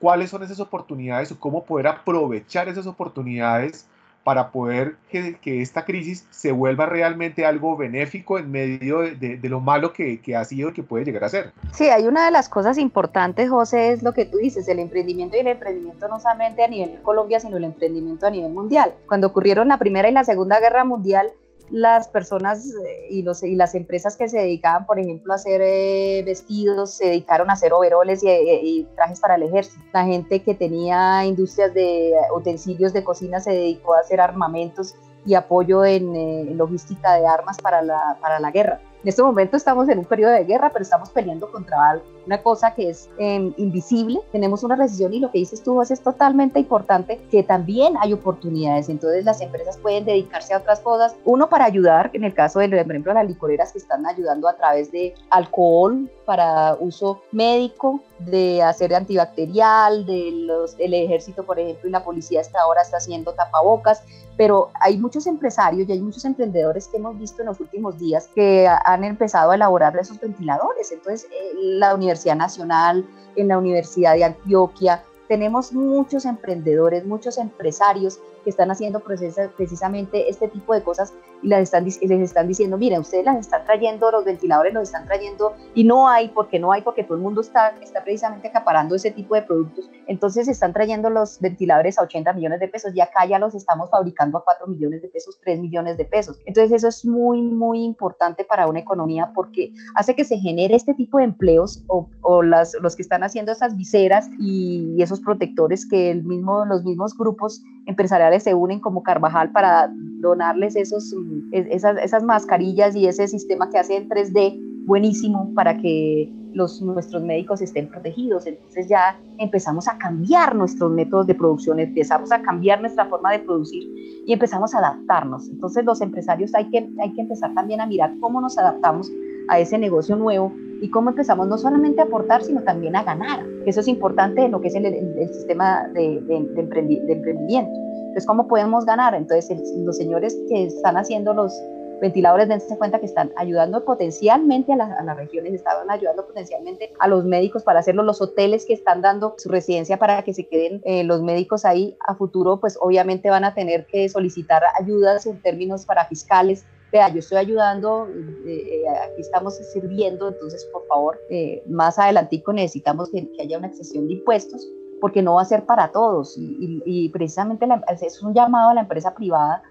[0.01, 3.87] cuáles son esas oportunidades o cómo poder aprovechar esas oportunidades
[4.23, 9.49] para poder que, esta crisis se vuelva realmente algo benéfico en medio de, de, de
[9.49, 11.53] lo malo que, que, ha sido y que puede llegar a ser.
[11.71, 15.37] Sí, hay una de las cosas importantes, José, es lo que tú dices, el emprendimiento
[15.37, 18.93] y el emprendimiento no solamente a nivel Colombia, sino el emprendimiento a nivel mundial.
[19.07, 21.31] Cuando ocurrieron la Primera y la Segunda Guerra Mundial,
[21.71, 25.61] las personas eh, y, los, y las empresas que se dedicaban, por ejemplo, a hacer
[25.63, 29.83] eh, vestidos, se dedicaron a hacer overoles y, eh, y, trajes para el ejército.
[29.93, 35.35] La gente que tenía industrias de utensilios de cocina se dedicó a hacer armamentos y
[35.35, 38.81] apoyo en, logística de armas para la, para la guerra.
[39.03, 42.73] En este momento estamos en un periodo de guerra, pero estamos peleando contra una cosa
[42.73, 44.19] que es eh, invisible.
[44.31, 48.89] Tenemos una recesión y lo que dices tú es totalmente importante, que también hay oportunidades.
[48.89, 51.15] Entonces las empresas pueden dedicarse a otras cosas.
[51.25, 54.55] Uno para ayudar, en el caso de, por ejemplo, las licoreras que están ayudando a
[54.55, 61.89] través de alcohol para uso médico, de hacer antibacterial, de los, el ejército, por ejemplo,
[61.89, 64.03] y la policía hasta ahora está haciendo tapabocas,
[64.37, 68.29] pero hay muchos empresarios y hay muchos emprendedores que hemos visto en los últimos días
[68.33, 70.91] que han empezado a elaborar esos ventiladores.
[70.91, 78.19] Entonces, eh, la Universidad Nacional, en la Universidad de Antioquia, tenemos muchos emprendedores, muchos empresarios
[78.43, 82.99] que están haciendo precisamente este tipo de cosas y las están, les están diciendo, miren,
[82.99, 86.81] ustedes las están trayendo, los ventiladores los están trayendo y no hay, porque no hay,
[86.81, 89.89] porque todo el mundo está, está precisamente acaparando ese tipo de productos.
[90.05, 93.89] Entonces están trayendo los ventiladores a 80 millones de pesos y acá ya los estamos
[93.89, 96.39] fabricando a 4 millones de pesos, 3 millones de pesos.
[96.45, 100.93] Entonces eso es muy, muy importante para una economía porque hace que se genere este
[100.93, 105.20] tipo de empleos o, o las, los que están haciendo esas viseras y, y esos
[105.21, 111.15] protectores que el mismo, los mismos grupos empresariales se unen como Carvajal para donarles esos,
[111.51, 117.23] esas, esas mascarillas y ese sistema que hace en 3D buenísimo para que los, nuestros
[117.23, 118.45] médicos estén protegidos.
[118.47, 123.39] Entonces ya empezamos a cambiar nuestros métodos de producción, empezamos a cambiar nuestra forma de
[123.39, 123.83] producir
[124.25, 125.47] y empezamos a adaptarnos.
[125.49, 129.11] Entonces los empresarios hay que, hay que empezar también a mirar cómo nos adaptamos
[129.47, 133.45] a ese negocio nuevo y cómo empezamos no solamente a aportar, sino también a ganar.
[133.65, 136.99] Eso es importante en lo que es el, el, el sistema de, de, de, emprendi
[136.99, 137.71] de, emprendimiento.
[137.71, 139.13] Entonces, ¿cómo podemos ganar?
[139.13, 141.53] Entonces, los señores que están haciendo los
[142.01, 146.91] ventiladores, dense cuenta que están ayudando potencialmente a, la, a las regiones, estaban ayudando potencialmente
[146.99, 150.47] a los médicos para hacerlo, los hoteles que están dando su residencia para que se
[150.47, 155.27] queden eh, los médicos ahí a futuro, pues obviamente van a tener que solicitar ayudas
[155.27, 158.07] en términos para fiscales, vea, yo estoy ayudando,
[158.45, 163.67] eh, aquí estamos sirviendo, entonces por favor, eh, más adelantico necesitamos que, que, haya una
[163.67, 164.67] excesión de impuestos,
[164.99, 166.37] porque no va a ser para todos.
[166.37, 169.63] Y, y, y precisamente la, es un llamado a la empresa privada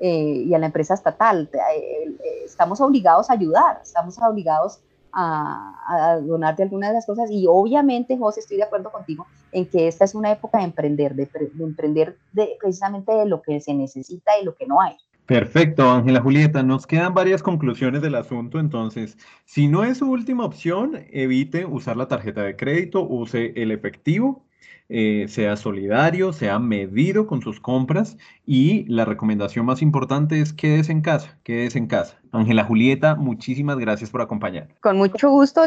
[0.00, 1.50] eh, y a la empresa estatal.
[1.52, 4.80] Eh, estamos obligados a ayudar, estamos obligados
[5.12, 9.68] a, a donarte algunas de las cosas y obviamente, José, estoy de acuerdo contigo en
[9.68, 13.60] que esta es una época de emprender, de, de emprender de, precisamente de lo que
[13.60, 14.96] se necesita y lo que no hay.
[15.28, 16.62] Perfecto, Ángela Julieta.
[16.62, 18.58] Nos quedan varias conclusiones del asunto.
[18.58, 23.70] Entonces, si no es su última opción, evite usar la tarjeta de crédito, use el
[23.70, 24.46] efectivo,
[24.88, 30.92] eh, sea solidario, sea medido con sus compras y la recomendación más importante es quédese
[30.92, 32.18] en casa, quédese en casa.
[32.32, 34.68] Ángela Julieta, muchísimas gracias por acompañar.
[34.80, 35.60] Con mucho gusto,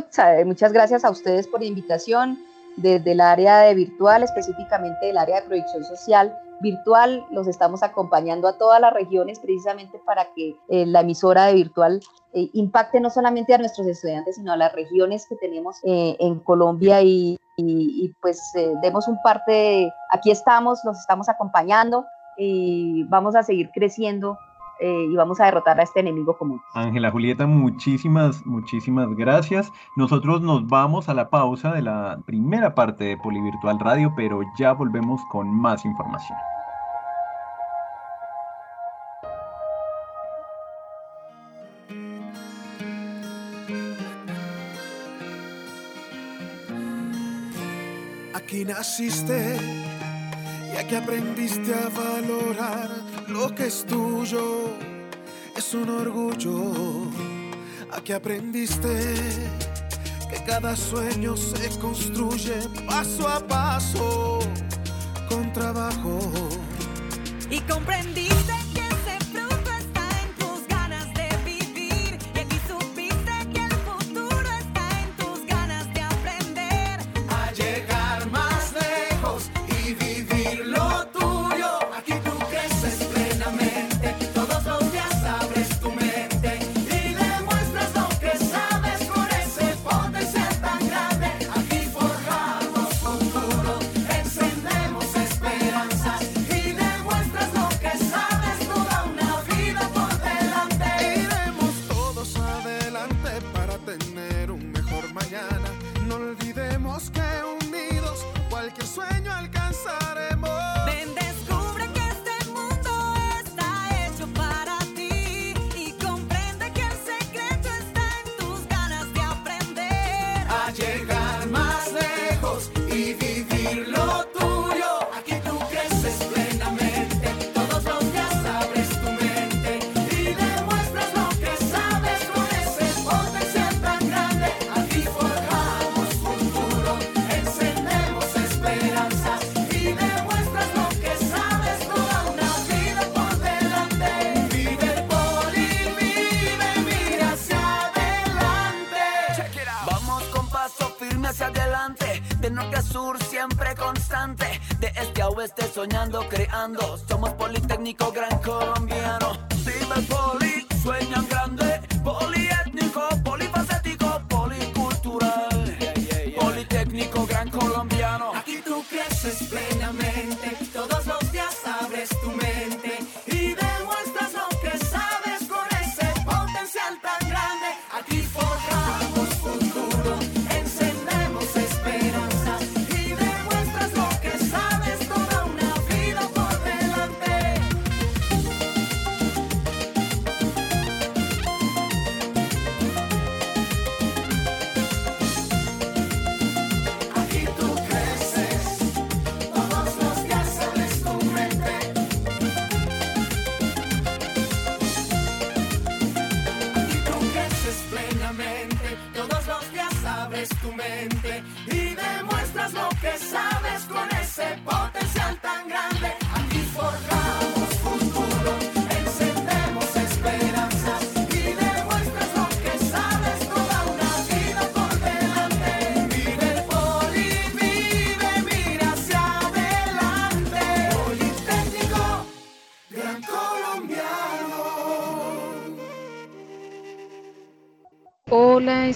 [0.43, 2.39] muchas gracias a ustedes por la invitación
[2.81, 8.47] desde el área de virtual, específicamente del área de proyección social virtual, los estamos acompañando
[8.47, 12.01] a todas las regiones precisamente para que eh, la emisora de virtual
[12.33, 16.39] eh, impacte no solamente a nuestros estudiantes, sino a las regiones que tenemos eh, en
[16.39, 22.05] Colombia y, y, y pues eh, demos un parte, de, aquí estamos, los estamos acompañando
[22.37, 24.37] y vamos a seguir creciendo
[24.81, 26.59] eh, y vamos a derrotar a este enemigo común.
[26.73, 29.71] Ángela Julieta, muchísimas, muchísimas gracias.
[29.95, 34.73] Nosotros nos vamos a la pausa de la primera parte de Polivirtual Radio, pero ya
[34.73, 36.37] volvemos con más información.
[48.33, 49.80] Aquí naciste
[50.81, 52.89] y aquí aprendiste a valorar
[53.27, 54.75] lo que es tuyo.
[55.55, 57.07] Es un orgullo.
[57.91, 59.13] Aquí aprendiste
[60.29, 62.55] que cada sueño se construye
[62.87, 64.39] paso a paso
[65.29, 66.19] con trabajo.
[67.49, 68.50] Y comprendiste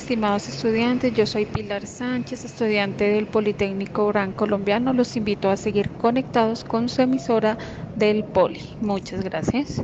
[0.06, 4.94] estimados estudiantes, yo soy Pilar Sánchez, estudiante del Politécnico Gran Colombiano.
[4.94, 7.58] Los invito a seguir conectados con su emisora
[7.96, 8.62] del Poli.
[8.82, 9.82] Muchas gracias.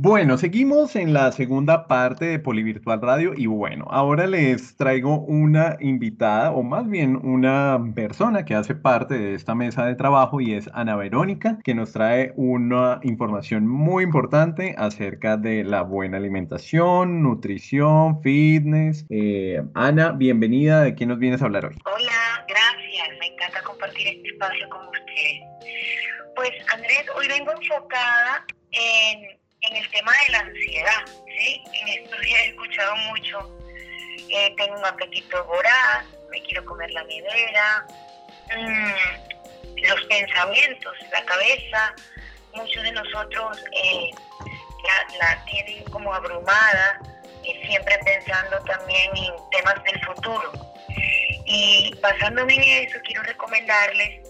[0.00, 5.76] Bueno, seguimos en la segunda parte de Polivirtual Radio y bueno, ahora les traigo una
[5.80, 10.54] invitada o más bien una persona que hace parte de esta mesa de trabajo y
[10.54, 17.20] es Ana Verónica, que nos trae una información muy importante acerca de la buena alimentación,
[17.20, 19.04] nutrición, fitness.
[19.10, 20.82] Eh, Ana, bienvenida.
[20.82, 21.74] ¿De qué nos vienes a hablar hoy?
[21.84, 23.18] Hola, gracias.
[23.18, 25.42] Me encanta compartir este espacio con ustedes.
[26.36, 31.04] Pues Andrés, hoy vengo enfocada en, en el tema de la ansiedad.
[31.26, 31.62] ¿sí?
[31.72, 33.58] En estos días he escuchado mucho,
[34.30, 37.86] eh, tengo un apetito voraz, me quiero comer la nevera,
[38.56, 41.94] mm, los pensamientos, la cabeza,
[42.54, 44.10] muchos de nosotros eh,
[44.84, 47.00] la, la tienen como abrumada,
[47.44, 50.52] eh, siempre pensando también en temas del futuro.
[51.50, 54.27] Y basándome en eso, quiero recomendarles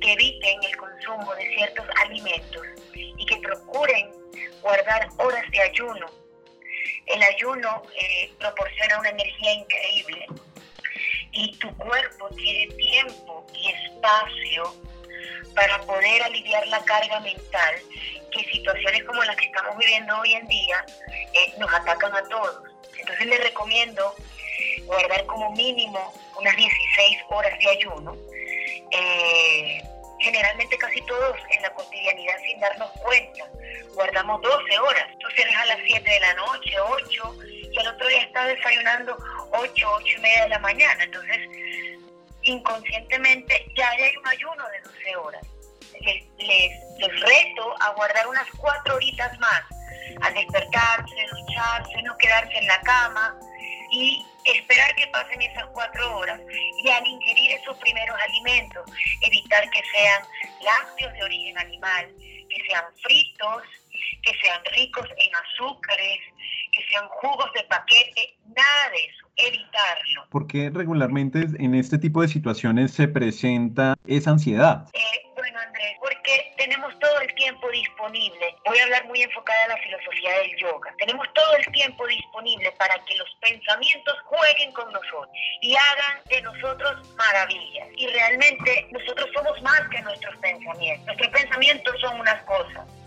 [0.00, 4.10] que eviten el consumo de ciertos alimentos y que procuren
[4.62, 6.06] guardar horas de ayuno.
[7.06, 10.26] El ayuno eh, proporciona una energía increíble
[11.32, 14.74] y tu cuerpo tiene tiempo y espacio
[15.54, 17.74] para poder aliviar la carga mental
[18.32, 20.84] que situaciones como las que estamos viviendo hoy en día
[21.32, 22.62] eh, nos atacan a todos.
[22.98, 24.14] Entonces les recomiendo
[24.86, 28.16] guardar como mínimo unas 16 horas de ayuno.
[28.92, 29.82] Eh,
[30.20, 33.44] generalmente casi todos en la cotidianidad sin darnos cuenta
[33.94, 35.06] guardamos 12 horas.
[35.12, 37.36] Entonces eres a las 7 de la noche, 8,
[37.72, 39.16] y al otro día estás desayunando
[39.52, 41.04] 8, 8 y media de la mañana.
[41.04, 41.38] Entonces
[42.42, 45.46] inconscientemente ya hay un ayuno de 12 horas.
[46.00, 49.62] Les, les, les reto a guardar unas 4 horitas más,
[50.22, 53.38] al despertarse, ducharse, no quedarse en la cama
[53.92, 56.40] y esperar que pasen esas cuatro horas
[56.82, 58.90] y al ingerir esos primeros alimentos,
[59.22, 60.22] evitar que sean
[60.62, 62.08] lácteos de origen animal,
[62.48, 63.62] que sean fritos,
[64.22, 66.20] que sean ricos en azúcares,
[66.80, 70.26] que sean jugos de paquete, nada de eso, evitarlo.
[70.30, 74.86] ¿Por qué regularmente en este tipo de situaciones se presenta esa ansiedad?
[74.92, 75.00] Eh,
[75.34, 78.54] bueno, Andrés, porque tenemos todo el tiempo disponible.
[78.66, 80.94] Voy a hablar muy enfocada en la filosofía del yoga.
[80.98, 86.42] Tenemos todo el tiempo disponible para que los pensamientos jueguen con nosotros y hagan de
[86.42, 87.88] nosotros maravillas.
[87.96, 91.06] Y realmente nosotros somos más que nuestros pensamientos.
[91.06, 92.99] Nuestros pensamientos son unas cosas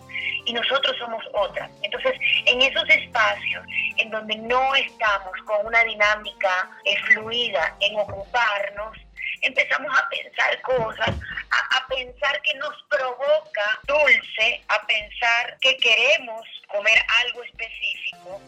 [0.46, 1.70] y nosotros somos otras.
[1.82, 2.14] Entonces,
[2.46, 3.66] en esos espacios
[3.98, 8.98] en donde no estamos con una dinámica eh, fluida en ocuparnos,
[9.42, 16.48] empezamos a pensar cosas, a, a, pensar que nos provoca dulce, a pensar que queremos
[16.68, 18.42] comer algo específico.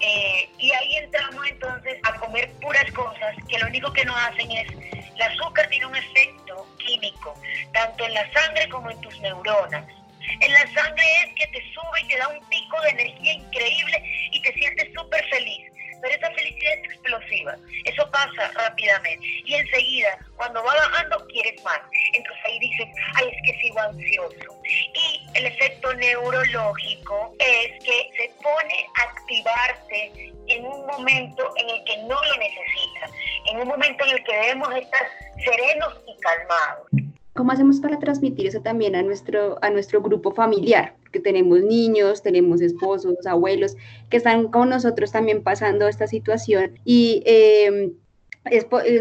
[0.00, 4.50] Eh, y ahí entramos entonces a comer puras cosas que lo único que nos hacen
[4.52, 7.34] es, el azúcar tiene un efecto químico,
[7.72, 9.84] tanto en la sangre como en tus neuronas.
[10.40, 14.02] En la sangre es que te sube y te da un pico de energía increíble
[14.32, 15.68] y te sientes súper feliz.
[16.00, 17.56] Pero esa felicidad es explosiva.
[17.84, 19.26] Eso pasa rápidamente.
[19.44, 21.80] Y enseguida, cuando va bajando, quieres más.
[22.12, 24.62] Entonces ahí dices, ay, es que sigo ansioso.
[24.94, 31.84] Y el efecto neurológico es que se pone a activarse en un momento en el
[31.84, 33.10] que no lo necesita.
[33.50, 35.08] En un momento en el que debemos estar
[35.44, 36.86] serenos y calmados.
[37.38, 40.96] ¿Cómo hacemos para transmitir eso también a nuestro, a nuestro grupo familiar?
[41.12, 43.76] Que tenemos niños, tenemos esposos, abuelos,
[44.10, 47.92] que están con nosotros también pasando esta situación y em,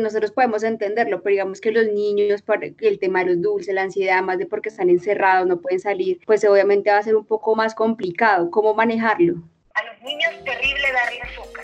[0.01, 2.43] nosotros podemos entenderlo, pero digamos que los niños,
[2.81, 6.19] el tema de los dulces, la ansiedad, más de porque están encerrados, no pueden salir,
[6.27, 8.51] pues obviamente va a ser un poco más complicado.
[8.51, 9.41] ¿Cómo manejarlo?
[9.73, 11.56] A los niños terrible darle azúcar,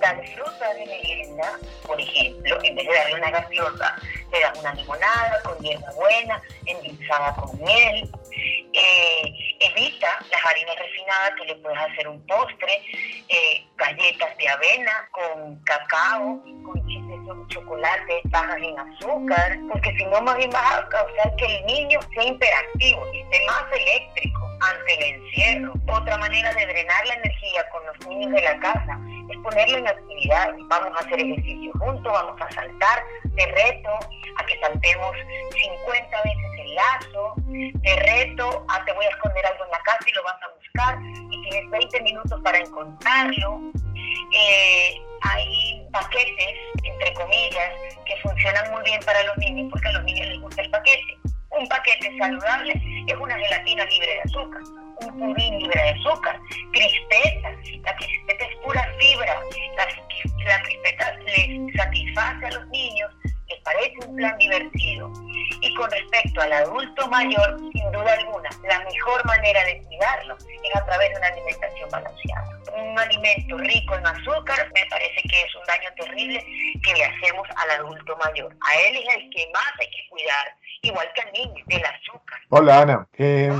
[0.00, 3.96] Darle fruta de merienda, por ejemplo, en vez de darle una gaseosa,
[4.32, 8.10] le das una limonada con hierba buena, endulzada con miel.
[8.72, 12.82] Eh, evita las harinas refinadas, que le puedes hacer un postre,
[13.28, 16.84] eh, galletas de avena con cacao, con
[17.48, 22.00] chocolate bajas en azúcar, porque si no más bien vas a causar que el niño
[22.14, 25.74] sea hiperactivo y esté más eléctrico ante el encierro.
[25.88, 28.98] Otra manera de drenar la energía con los niños de la casa
[29.30, 30.50] es ponerlo en actividad.
[30.68, 33.04] Vamos a hacer ejercicio juntos, vamos a saltar.
[33.36, 33.90] Te reto
[34.38, 35.16] a que saltemos
[35.50, 37.34] 50 veces el lazo.
[37.82, 40.48] Te reto a te voy a esconder algo en la casa y lo vas a
[40.48, 40.98] buscar
[41.30, 43.60] y tienes 20 minutos para encontrarlo.
[44.32, 47.72] Eh, hay paquetes, entre comillas,
[48.04, 51.18] que funcionan muy bien para los niños porque a los niños les gusta el paquete.
[51.58, 52.72] Un paquete saludable
[53.06, 54.62] es una gelatina libre de azúcar,
[55.00, 56.38] un pudín libre de azúcar,
[56.72, 57.50] crispeta,
[57.84, 59.40] la crispeta es pura fibra,
[59.76, 59.86] la,
[60.44, 63.10] la crispeta les satisface a los niños,
[63.48, 65.12] les parece un plan divertido.
[65.60, 70.76] Y con respecto al adulto mayor, sin duda alguna, la mejor manera de cuidarlo es
[70.76, 72.58] a través de una alimentación balanceada.
[72.76, 76.44] Un alimento rico en azúcar me parece que es un daño terrible
[76.82, 78.54] que le hacemos al adulto mayor.
[78.60, 82.40] A él es el que más hay que cuidar igual que al niño, del azúcar.
[82.48, 83.08] Hola Ana.
[83.16, 83.52] Eh,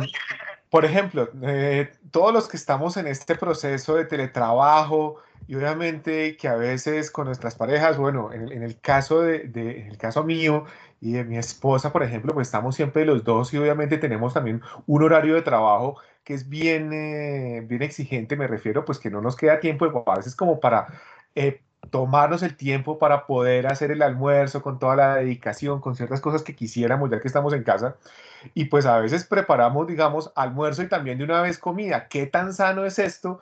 [0.70, 6.49] por ejemplo, eh, todos los que estamos en este proceso de teletrabajo y obviamente que
[6.49, 10.64] a veces con nuestras parejas, bueno, en, el caso de, en el caso mío
[11.01, 14.62] y de mi esposa, por ejemplo, pues estamos siempre los dos y obviamente tenemos también
[14.87, 19.20] un horario de trabajo que es bien, eh, bien exigente, me refiero, pues que no
[19.20, 20.87] nos queda tiempo, a veces como para
[21.95, 26.43] tomarnos el tiempo para poder hacer el almuerzo con toda la dedicación, con ciertas cosas
[26.43, 27.99] que quisiéramos ya que estamos en casa.
[28.53, 32.09] Y pues a veces preparamos, digamos, almuerzo y también de una vez comida.
[32.09, 33.39] ¿Qué tan sano es esto?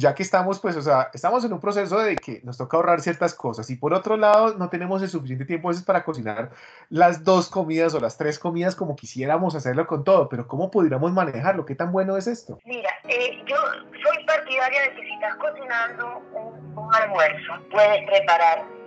[0.00, 3.00] Ya que estamos, pues, o sea, estamos en un proceso de que nos toca ahorrar
[3.00, 6.50] ciertas cosas y por otro lado no tenemos el suficiente tiempo a veces para cocinar
[6.88, 11.12] las dos comidas o las tres comidas como quisiéramos hacerlo con todo, pero ¿cómo pudiéramos
[11.12, 11.66] manejarlo?
[11.66, 12.58] ¿Qué tan bueno es esto?
[12.64, 13.56] Mira, eh, yo
[14.02, 18.79] soy partidaria de que si estás cocinando un, un almuerzo, puedes preparar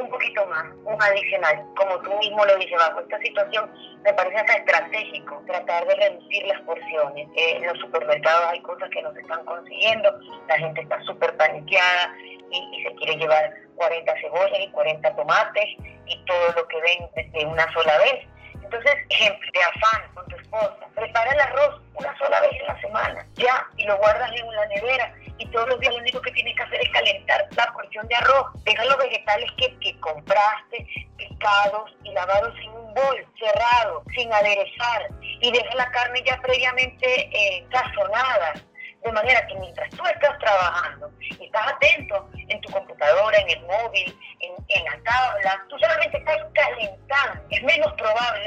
[0.00, 3.70] un poquito más, un adicional, como tú mismo lo dices, bajo esta situación
[4.02, 7.28] me parece hasta estratégico tratar de reducir las porciones.
[7.36, 10.10] Eh, en los supermercados hay cosas que no se están consiguiendo,
[10.48, 12.14] la gente está súper paniqueada
[12.50, 15.66] y, se quiere llevar 40 cebollas y 40 tomates
[16.06, 18.26] y todo lo que ven de una sola vez.
[18.68, 22.80] Entonces, ejemplo, de afán con tu esposa, prepara el arroz una sola vez en la
[22.82, 26.32] semana, ya, y lo guardas en la nevera y todos los días lo único que
[26.32, 28.46] tienes que hacer es calentar la porción de arroz.
[28.64, 35.08] Deja los vegetales que, que compraste picados y lavados en un bol cerrado, sin aderezar,
[35.22, 37.66] y deja la carne ya previamente eh.
[39.08, 43.60] De manera que mientras tú estás trabajando y estás atento en tu computadora, en el
[43.62, 47.42] móvil, en, la tabla, tú solamente estás calentando.
[47.48, 48.46] Es menos probable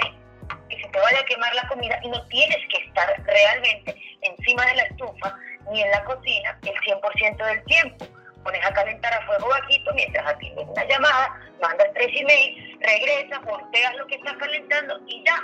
[0.69, 4.63] que se te vaya a quemar la comida y no tienes que estar realmente encima
[4.67, 5.35] de la estufa
[5.71, 8.05] ni en la cocina el 100% del tiempo.
[8.43, 13.95] Pones a calentar a fuego bajito mientras atiendes una llamada, mandas tres emails, regresas, volteas
[13.95, 15.39] lo que estás calentando y ya.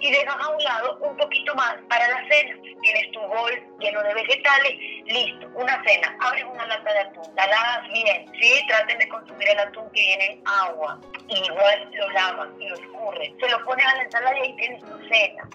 [0.00, 2.56] Y dejas a un lado un poquito más para la cena.
[2.80, 4.72] Tienes tu bol lleno de vegetales,
[5.06, 6.16] listo, una cena.
[6.20, 10.00] Abres una lata de atún, la lavas bien, sí, traten de consumir el atún que
[10.00, 10.98] viene en agua.
[11.28, 13.32] igual lo lavas y lo escurres.
[13.40, 15.48] Se lo pones a la ensalada y ahí tienes tu cena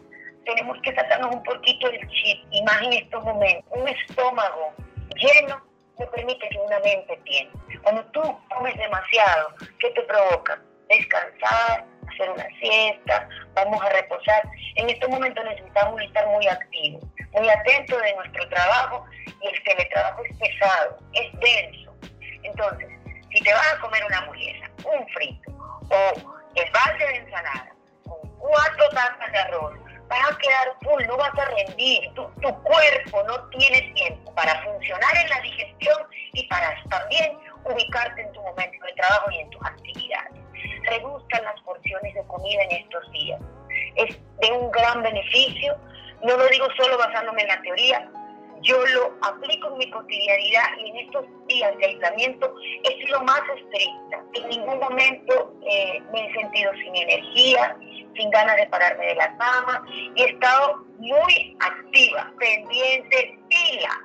[0.46, 3.64] tenemos que sacarnos un poquito del chip, y más en estos momentos.
[3.72, 4.74] Un estómago
[5.16, 5.71] lleno
[6.02, 7.80] no permite que una mente piense.
[7.84, 10.60] Cuando tú comes demasiado, ¿qué te provoca?
[10.89, 14.41] Descansar, hacer una siesta, vamos a reposar.
[14.76, 19.06] En estos momentos necesitamos estar muy activos, muy atentos de nuestro trabajo
[19.41, 21.95] y el teletrabajo es pesado, es denso.
[22.43, 22.89] Entonces,
[23.32, 25.52] si te vas a comer una hamburguesa, un frito
[25.89, 27.72] o el balde de ensalada
[28.04, 29.74] con cuatro tazas de arroz,
[30.12, 32.28] vas a quedar full, no vas a rendir, tu,
[32.64, 35.97] cuerpo no tiene tiempo para funcionar en la digestión
[36.34, 40.34] y para también ubicarte en tu momento de trabajo y en tus actividades.
[40.84, 43.39] Reduzcan las porciones de comida en estos días.
[43.95, 45.78] Es de un gran beneficio,
[46.24, 48.12] no lo digo solo basándome en la teoría,
[48.62, 52.53] yo lo aplico en mi cotidianidad y en estos días de aislamiento
[52.84, 54.24] he sido más estricta.
[54.34, 57.78] En ningún momento eh, me he sentido sin energía,
[58.16, 59.86] sin ganas de pararme de la cama
[60.16, 64.01] y he estado muy activa, pendiente, pila.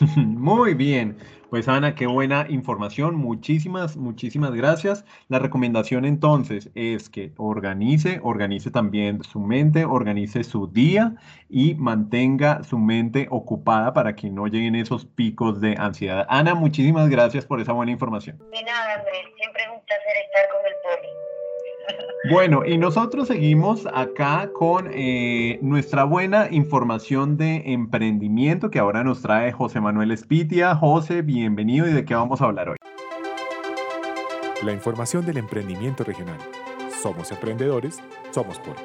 [0.16, 1.18] Muy bien.
[1.50, 3.16] Pues Ana, qué buena información.
[3.16, 5.04] Muchísimas, muchísimas gracias.
[5.26, 11.16] La recomendación entonces es que organice, organice también su mente, organice su día
[11.48, 16.24] y mantenga su mente ocupada para que no lleguen esos picos de ansiedad.
[16.28, 18.38] Ana, muchísimas gracias por esa buena información.
[18.38, 19.26] De nada, Andrés.
[19.36, 21.39] Siempre es un placer estar con el poli.
[22.30, 29.22] Bueno, y nosotros seguimos acá con eh, nuestra buena información de emprendimiento que ahora nos
[29.22, 30.76] trae José Manuel Espitia.
[30.76, 32.76] José, bienvenido y de qué vamos a hablar hoy.
[34.62, 36.38] La información del emprendimiento regional.
[37.02, 38.00] Somos emprendedores,
[38.30, 38.76] somos por.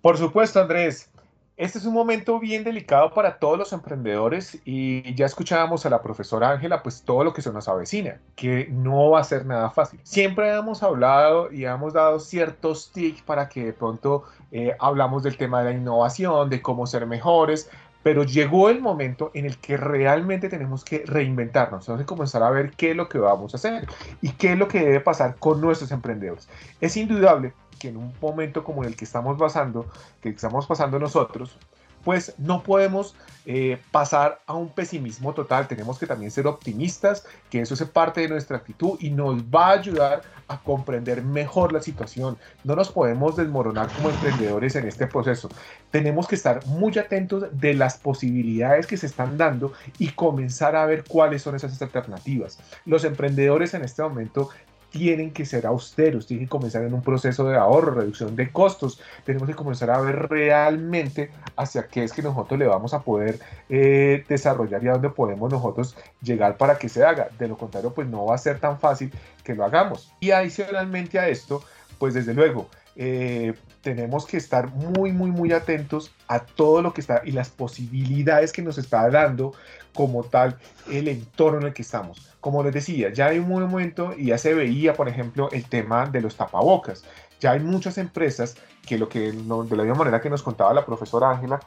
[0.00, 1.11] Por supuesto, Andrés.
[1.58, 6.00] Este es un momento bien delicado para todos los emprendedores y ya escuchábamos a la
[6.00, 9.68] profesora Ángela, pues todo lo que se nos avecina, que no va a ser nada
[9.68, 10.00] fácil.
[10.02, 15.36] Siempre hemos hablado y hemos dado ciertos tips para que de pronto eh, hablamos del
[15.36, 17.68] tema de la innovación, de cómo ser mejores,
[18.02, 22.50] pero llegó el momento en el que realmente tenemos que reinventarnos, tenemos que comenzar a
[22.50, 23.86] ver qué es lo que vamos a hacer
[24.22, 26.48] y qué es lo que debe pasar con nuestros emprendedores.
[26.80, 27.52] Es indudable
[27.82, 29.86] que en un momento como el que estamos pasando,
[30.20, 31.58] que estamos pasando nosotros,
[32.04, 37.60] pues no podemos eh, pasar a un pesimismo total, tenemos que también ser optimistas, que
[37.60, 41.82] eso es parte de nuestra actitud y nos va a ayudar a comprender mejor la
[41.82, 42.38] situación.
[42.62, 45.48] No nos podemos desmoronar como emprendedores en este proceso.
[45.90, 50.86] Tenemos que estar muy atentos de las posibilidades que se están dando y comenzar a
[50.86, 52.58] ver cuáles son esas alternativas.
[52.84, 54.50] Los emprendedores en este momento
[54.92, 59.00] tienen que ser austeros, tienen que comenzar en un proceso de ahorro, reducción de costos.
[59.24, 63.40] Tenemos que comenzar a ver realmente hacia qué es que nosotros le vamos a poder
[63.70, 67.28] eh, desarrollar y a dónde podemos nosotros llegar para que se haga.
[67.38, 69.10] De lo contrario, pues no va a ser tan fácil
[69.42, 70.12] que lo hagamos.
[70.20, 71.64] Y adicionalmente a esto,
[71.98, 77.00] pues desde luego, eh, tenemos que estar muy, muy, muy atentos a todo lo que
[77.00, 79.52] está y las posibilidades que nos está dando
[79.92, 80.56] como tal
[80.90, 82.30] el entorno en el que estamos.
[82.40, 86.06] Como les decía, ya hay un momento y ya se veía, por ejemplo, el tema
[86.06, 87.04] de los tapabocas.
[87.40, 90.84] Ya hay muchas empresas que lo que de la misma manera que nos contaba la
[90.84, 91.60] profesora Ángela,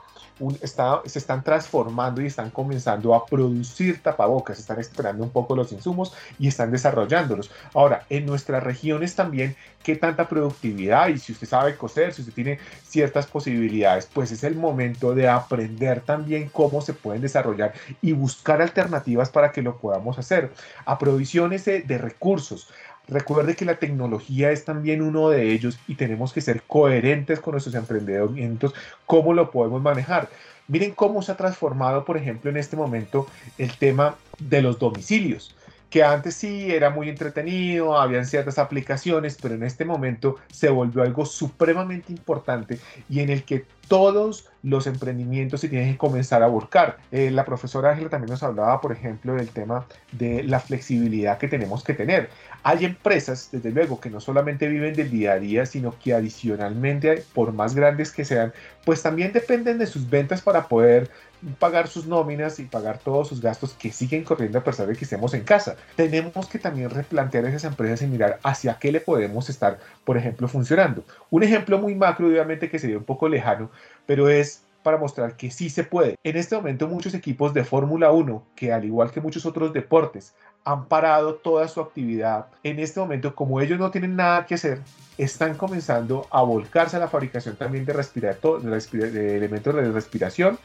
[1.06, 6.14] se están transformando y están comenzando a producir tapabocas, están esperando un poco los insumos
[6.38, 7.50] y están desarrollándolos.
[7.74, 11.08] Ahora, en nuestras regiones también, ¿qué tanta productividad?
[11.08, 15.30] Y si usted sabe coser, si usted tiene ciertas posibilidades, pues es el momento de
[15.30, 20.52] aprender también cómo se pueden desarrollar y buscar alternativas para que lo podamos hacer.
[20.86, 22.68] Aprovisiones de recursos.
[23.08, 27.52] Recuerde que la tecnología es también uno de ellos y tenemos que ser coherentes con
[27.54, 28.74] nuestros emprendimientos,
[29.06, 30.30] cómo lo podemos manejar.
[30.68, 33.28] Miren cómo se ha transformado, por ejemplo, en este momento
[33.58, 35.56] el tema de los domicilios
[35.96, 41.04] que antes sí era muy entretenido, habían ciertas aplicaciones, pero en este momento se volvió
[41.04, 42.80] algo supremamente importante
[43.10, 46.98] y en el que todos los emprendimientos se tienen que comenzar a buscar.
[47.14, 51.48] Eh, la profesora Ángela también nos hablaba, por ejemplo, del tema de la flexibilidad que
[51.48, 52.30] tenemos que tener.
[52.64, 57.24] Hay empresas, desde luego, que no solamente viven del día a día, sino que adicionalmente,
[57.34, 58.52] por más grandes que sean,
[58.84, 61.10] pues también dependen de sus ventas para poder
[61.54, 65.06] pagar sus nóminas y pagar todos sus gastos que siguen corriendo a pesar de que
[65.06, 65.76] estemos en casa.
[65.96, 70.48] Tenemos que también replantear esas empresas y mirar hacia qué le podemos estar, por ejemplo,
[70.48, 71.04] funcionando.
[71.30, 73.70] Un ejemplo muy macro, obviamente, que sería un poco lejano,
[74.06, 76.16] pero es para mostrar que sí se puede.
[76.24, 80.36] En este momento muchos equipos de Fórmula 1, que al igual que muchos otros deportes,
[80.64, 82.48] han parado toda su actividad.
[82.64, 84.82] En este momento, como ellos no tienen nada que hacer,
[85.18, 90.60] están comenzando a volcarse a la fabricación también de, de elementos de respiración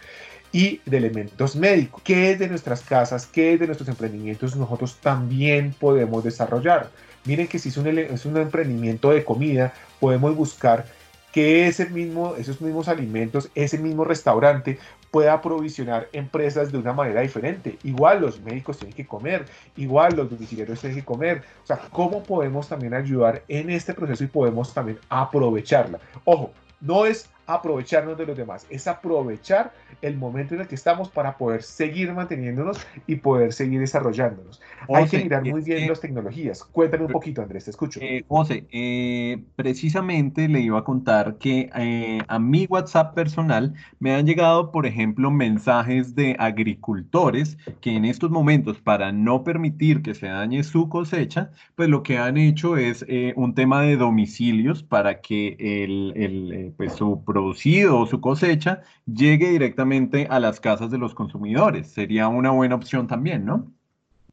[0.52, 2.02] y de elementos médicos.
[2.02, 3.26] ¿Qué es de nuestras casas?
[3.26, 6.90] ¿Qué es de nuestros emprendimientos nosotros también podemos desarrollar?
[7.24, 10.86] Miren que si es un, es un emprendimiento de comida, podemos buscar
[11.32, 14.78] que ese mismo, esos mismos alimentos, ese mismo restaurante
[15.10, 17.78] pueda aprovisionar empresas de una manera diferente.
[17.84, 19.44] Igual los médicos tienen que comer,
[19.76, 21.42] igual los domiciliarios tienen que comer.
[21.62, 25.98] O sea, ¿cómo podemos también ayudar en este proceso y podemos también aprovecharla?
[26.24, 29.72] Ojo, no es aprovecharnos de los demás, es aprovechar
[30.02, 34.60] el momento en el que estamos para poder seguir manteniéndonos y poder seguir desarrollándonos.
[34.88, 36.64] Hay que mirar muy bien las tecnologías.
[36.64, 38.00] Cuéntame un poquito, Andrés, te escucho.
[38.02, 44.14] Eh, José, eh, precisamente le iba a contar que eh, a mi WhatsApp personal me
[44.14, 50.14] han llegado, por ejemplo, mensajes de agricultores que en estos momentos, para no permitir que
[50.14, 53.04] se dañe su cosecha, pues lo que han hecho es
[53.36, 59.48] un tema de domicilios para que el, el pues su producido o su cosecha llegue
[59.48, 61.90] directamente a las casas de los consumidores.
[61.90, 63.66] Sería una buena opción también, ¿no?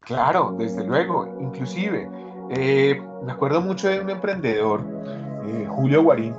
[0.00, 1.26] Claro, desde luego.
[1.40, 2.08] Inclusive,
[2.50, 4.84] eh, me acuerdo mucho de un emprendedor
[5.46, 6.34] eh, Julio Guarín,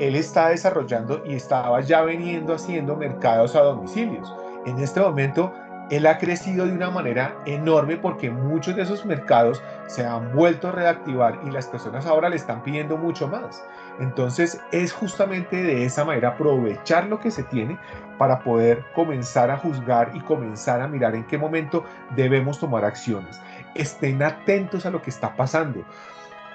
[0.00, 4.32] él está desarrollando y estaba ya veniendo haciendo mercados a domicilios.
[4.66, 5.52] En este momento,
[5.90, 10.68] él ha crecido de una manera enorme porque muchos de esos mercados se han vuelto
[10.68, 13.64] a reactivar y las personas ahora le están pidiendo mucho más.
[13.98, 17.78] Entonces es justamente de esa manera aprovechar lo que se tiene
[18.18, 21.84] para poder comenzar a juzgar y comenzar a mirar en qué momento
[22.14, 23.40] debemos tomar acciones.
[23.74, 25.84] Estén atentos a lo que está pasando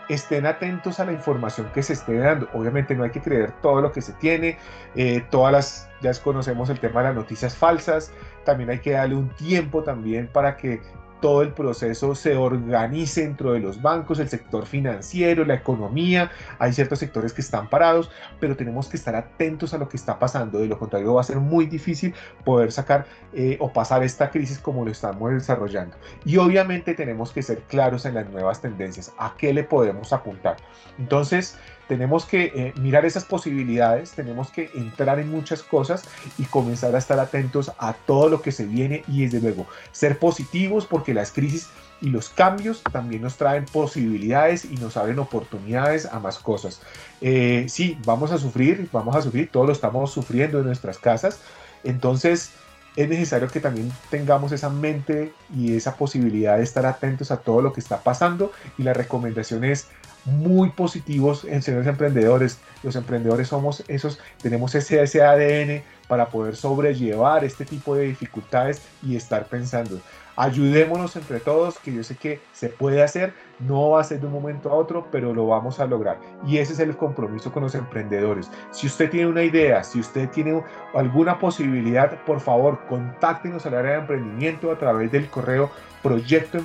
[0.09, 2.47] estén atentos a la información que se esté dando.
[2.53, 4.57] Obviamente no hay que creer todo lo que se tiene,
[4.95, 8.11] eh, todas las, ya conocemos el tema de las noticias falsas,
[8.45, 10.81] también hay que darle un tiempo también para que
[11.23, 16.29] todo el proceso se organice dentro de los bancos, el sector financiero, la economía.
[16.59, 18.11] Hay ciertos sectores que están parados,
[18.41, 20.59] pero tenemos que estar atentos a lo que está pasando.
[20.59, 22.13] De lo contrario, va a ser muy difícil
[22.43, 25.95] poder sacar eh, o pasar esta crisis como lo estamos desarrollando.
[26.25, 29.13] Y obviamente tenemos que ser claros en las nuevas tendencias.
[29.17, 30.57] ¿A qué le podemos apuntar?
[30.99, 31.57] Entonces,
[31.87, 36.03] tenemos que eh, mirar esas posibilidades, tenemos que entrar en muchas cosas
[36.37, 40.19] y comenzar a estar atentos a todo lo que se viene y desde luego ser
[40.19, 41.69] positivos porque las crisis
[42.01, 46.81] y los cambios también nos traen posibilidades y nos abren oportunidades a más cosas.
[47.21, 51.39] Eh, sí, vamos a sufrir, vamos a sufrir, todos lo estamos sufriendo en nuestras casas,
[51.83, 52.51] entonces
[52.95, 57.61] es necesario que también tengamos esa mente y esa posibilidad de estar atentos a todo
[57.61, 59.87] lo que está pasando y la recomendación es
[60.25, 62.59] muy positivos en ser emprendedores.
[62.81, 68.81] Los emprendedores somos esos, tenemos ese, ese ADN para poder sobrellevar este tipo de dificultades
[69.01, 69.99] y estar pensando.
[70.35, 74.25] Ayudémonos entre todos, que yo sé que se puede hacer, no va a ser de
[74.25, 76.19] un momento a otro, pero lo vamos a lograr.
[76.45, 78.51] Y ese es el compromiso con los emprendedores.
[78.71, 80.63] Si usted tiene una idea, si usted tiene
[80.95, 85.69] alguna posibilidad, por favor, contáctenos al área de emprendimiento a través del correo
[86.01, 86.57] proyecto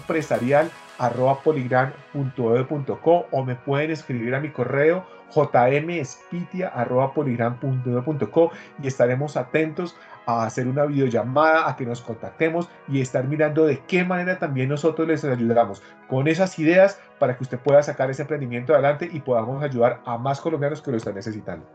[3.30, 8.50] o me pueden escribir a mi correo jmspitia arroba poligran.edu.co
[8.82, 13.80] y estaremos atentos a hacer una videollamada, a que nos contactemos y estar mirando de
[13.86, 18.22] qué manera también nosotros les ayudamos con esas ideas para que usted pueda sacar ese
[18.22, 21.66] emprendimiento adelante y podamos ayudar a más colombianos que lo están necesitando.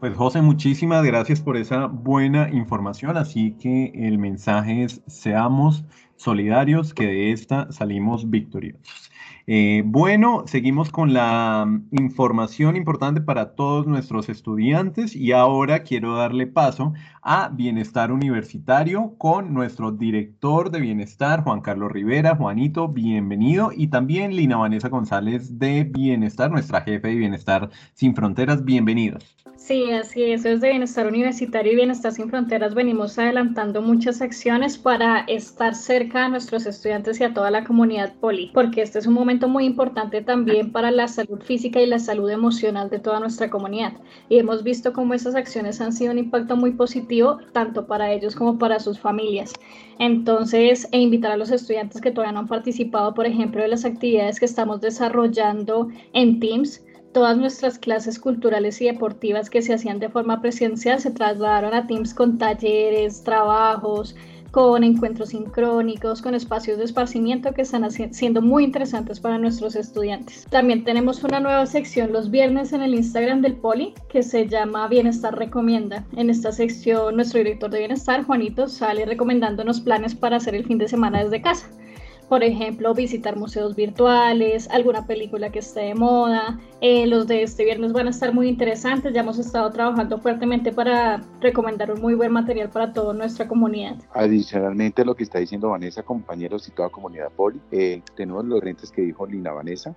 [0.00, 3.16] Pues José, muchísimas gracias por esa buena información.
[3.16, 5.84] Así que el mensaje es, seamos
[6.16, 9.10] solidarios, que de esta salimos victoriosos.
[9.46, 16.16] Eh, bueno, seguimos con la mm, información importante para todos nuestros estudiantes y ahora quiero
[16.16, 22.36] darle paso a Bienestar Universitario con nuestro director de Bienestar, Juan Carlos Rivera.
[22.36, 23.70] Juanito, bienvenido.
[23.74, 28.64] Y también Lina Vanessa González de Bienestar, nuestra jefe de Bienestar Sin Fronteras.
[28.64, 29.36] Bienvenidos.
[29.66, 30.42] Sí, así es.
[30.42, 36.28] Desde Bienestar Universitario y Bienestar Sin Fronteras venimos adelantando muchas acciones para estar cerca a
[36.28, 40.20] nuestros estudiantes y a toda la comunidad poli, porque este es un momento muy importante
[40.20, 43.94] también para la salud física y la salud emocional de toda nuestra comunidad.
[44.28, 48.36] Y hemos visto cómo esas acciones han sido un impacto muy positivo tanto para ellos
[48.36, 49.54] como para sus familias.
[49.98, 53.86] Entonces, e invitar a los estudiantes que todavía no han participado, por ejemplo, de las
[53.86, 56.82] actividades que estamos desarrollando en Teams
[57.14, 61.86] todas nuestras clases culturales y deportivas que se hacían de forma presencial se trasladaron a
[61.86, 64.16] Teams con talleres, trabajos,
[64.50, 70.46] con encuentros sincrónicos, con espacios de esparcimiento que están siendo muy interesantes para nuestros estudiantes.
[70.50, 74.88] También tenemos una nueva sección los viernes en el Instagram del Poli que se llama
[74.88, 76.04] Bienestar Recomienda.
[76.16, 80.78] En esta sección nuestro director de Bienestar, Juanito, sale recomendándonos planes para hacer el fin
[80.78, 81.68] de semana desde casa
[82.28, 86.58] por ejemplo, visitar museos virtuales, alguna película que esté de moda.
[86.80, 89.12] Eh, los de este viernes van a estar muy interesantes.
[89.12, 93.96] Ya hemos estado trabajando fuertemente para recomendar un muy buen material para toda nuestra comunidad.
[94.12, 98.90] Adicionalmente, lo que está diciendo Vanessa, compañeros y toda comunidad poli, eh, tenemos los rentes
[98.90, 99.94] que dijo Lina Vanessa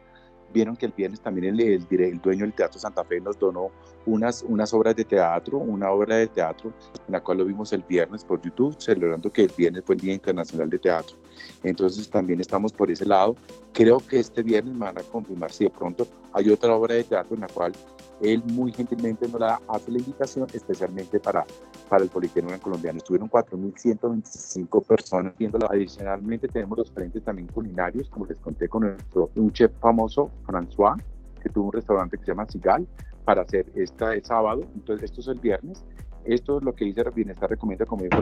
[0.53, 3.69] vieron que el viernes también el, el, dueño del Teatro Santa Fe nos donó
[4.07, 6.73] unas, unas obras de teatro, una obra de teatro
[7.07, 10.01] en la cual lo vimos el viernes por YouTube, celebrando que el viernes fue el
[10.01, 11.15] Día Internacional de Teatro.
[11.63, 13.35] Entonces también estamos por ese lado.
[13.73, 17.03] Creo que este viernes me van a confirmar si de pronto hay otra obra de
[17.03, 17.73] teatro en la cual
[18.21, 21.45] él muy gentilmente nos la hace la invitación especialmente para,
[21.89, 22.97] para el Politécnico colombiano.
[22.97, 25.69] Estuvieron 4.125 personas viéndolo.
[25.69, 30.95] Adicionalmente tenemos los frentes también culinarios, como les conté con nuestro, un chef famoso, François,
[31.41, 32.87] que tuvo un restaurante que se llama Sigal,
[33.27, 34.61] para hacer esta el sábado.
[34.73, 35.83] Entonces esto es el viernes
[36.27, 38.21] esto es lo que dice Bienestar Recomienda, como dijo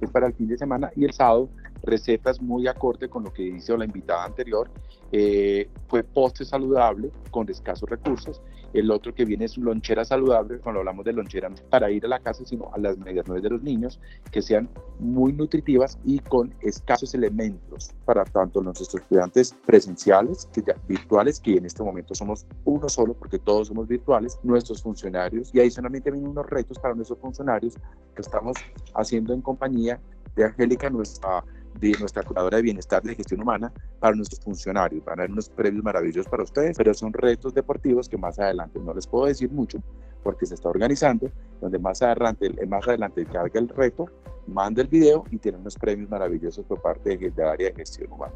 [0.00, 1.48] es para el fin de semana y el sábado
[1.84, 4.68] recetas muy acorde con lo que hizo la invitada anterior.
[5.12, 8.42] Eh, fue postre saludable con escasos recursos.
[8.74, 12.18] El otro que viene es lonchera saludable, cuando hablamos de lonchera para ir a la
[12.18, 14.00] casa, sino a las medias nueve de los niños,
[14.32, 14.68] que sean
[14.98, 21.56] muy nutritivas y con escasos elementos para tanto nuestros estudiantes presenciales, que ya, virtuales, que
[21.56, 26.30] en este momento somos uno solo, porque todos somos virtuales, nuestros funcionarios, y adicionalmente vienen
[26.30, 27.74] unos retos para nuestros funcionarios
[28.14, 28.56] que estamos
[28.94, 30.00] haciendo en compañía
[30.34, 31.44] de Angélica, nuestra
[31.80, 35.04] de nuestra curadora de bienestar de gestión humana para nuestros funcionarios.
[35.04, 38.78] Van a haber unos premios maravillosos para ustedes, pero son retos deportivos que más adelante
[38.78, 39.82] no les puedo decir mucho
[40.22, 44.06] porque se está organizando, donde más adelante, más adelante haga el reto,
[44.46, 48.10] manda el video y tiene unos premios maravillosos por parte del de área de gestión
[48.10, 48.32] humana.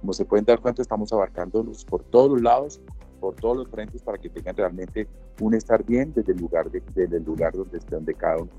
[0.00, 2.80] Como se pueden dar cuenta, estamos abarcándolos por todos los lados,
[3.20, 5.06] por todos los frentes para que tengan realmente
[5.40, 8.50] un estar bien desde el lugar, de, desde el lugar donde, donde cada uno.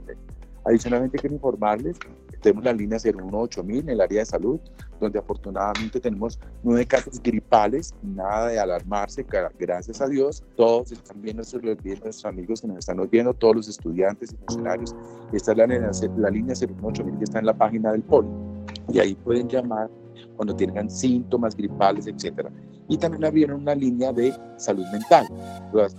[0.68, 4.60] Adicionalmente quiero informarles que tenemos la línea 018000 en el área de salud,
[5.00, 9.26] donde afortunadamente tenemos nueve casos gripales, nada de alarmarse,
[9.58, 13.70] gracias a Dios, todos están bien, nuestros, nuestros amigos que nos están oyendo, todos los
[13.70, 14.94] estudiantes y funcionarios.
[15.32, 15.68] Esta es la,
[16.18, 18.28] la línea 018000 que está en la página del POLI
[18.90, 19.90] y ahí pueden llamar
[20.36, 22.52] cuando tengan síntomas gripales, etcétera.
[22.90, 25.28] Y también abrieron una línea de salud mental.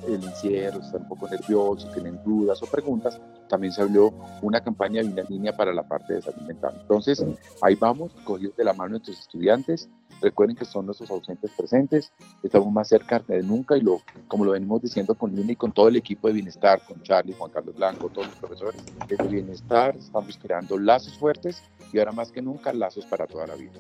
[0.07, 3.21] El encierro, están un poco nerviosos, tienen dudas o preguntas.
[3.49, 6.77] También se abrió una campaña y una línea para la parte de salud mental.
[6.81, 7.25] Entonces,
[7.63, 9.89] ahí vamos, cogidos de la mano de nuestros estudiantes.
[10.21, 12.13] Recuerden que son nuestros ausentes presentes.
[12.43, 15.73] Estamos más cerca de nunca y lo, como lo venimos diciendo con Lina y con
[15.73, 19.95] todo el equipo de bienestar, con Charlie, Juan Carlos Blanco, todos los profesores, desde bienestar
[19.97, 23.73] estamos creando lazos fuertes y ahora más que nunca lazos para toda la vida.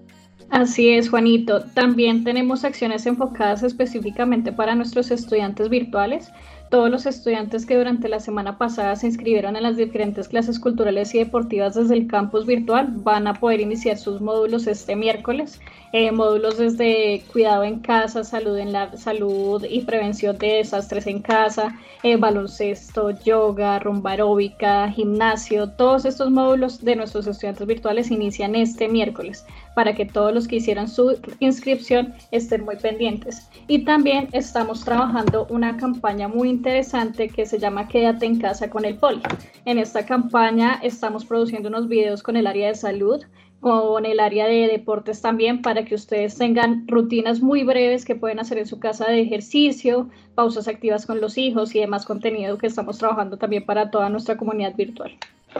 [0.50, 1.62] Así es, Juanito.
[1.74, 6.30] También tenemos acciones enfocadas específicamente para nuestros estudiantes virtuales.
[6.70, 11.14] Todos los estudiantes que durante la semana pasada se inscribieron en las diferentes clases culturales
[11.14, 15.60] y deportivas desde el campus virtual van a poder iniciar sus módulos este miércoles.
[15.92, 21.22] Eh, módulos desde cuidado en casa, salud en la salud y prevención de desastres en
[21.22, 25.70] casa, eh, baloncesto, yoga, rumba aeróbica, gimnasio.
[25.70, 30.56] Todos estos módulos de nuestros estudiantes virtuales inician este miércoles para que todos los que
[30.56, 33.48] hicieron su inscripción estén muy pendientes.
[33.66, 38.84] Y también estamos trabajando una campaña muy interesante que se llama Quédate en casa con
[38.84, 39.22] el Poli.
[39.64, 43.24] En esta campaña estamos produciendo unos videos con el área de salud,
[43.60, 48.38] con el área de deportes también para que ustedes tengan rutinas muy breves que pueden
[48.38, 52.68] hacer en su casa de ejercicio, pausas activas con los hijos y demás contenido que
[52.68, 55.12] estamos trabajando también para toda nuestra comunidad virtual.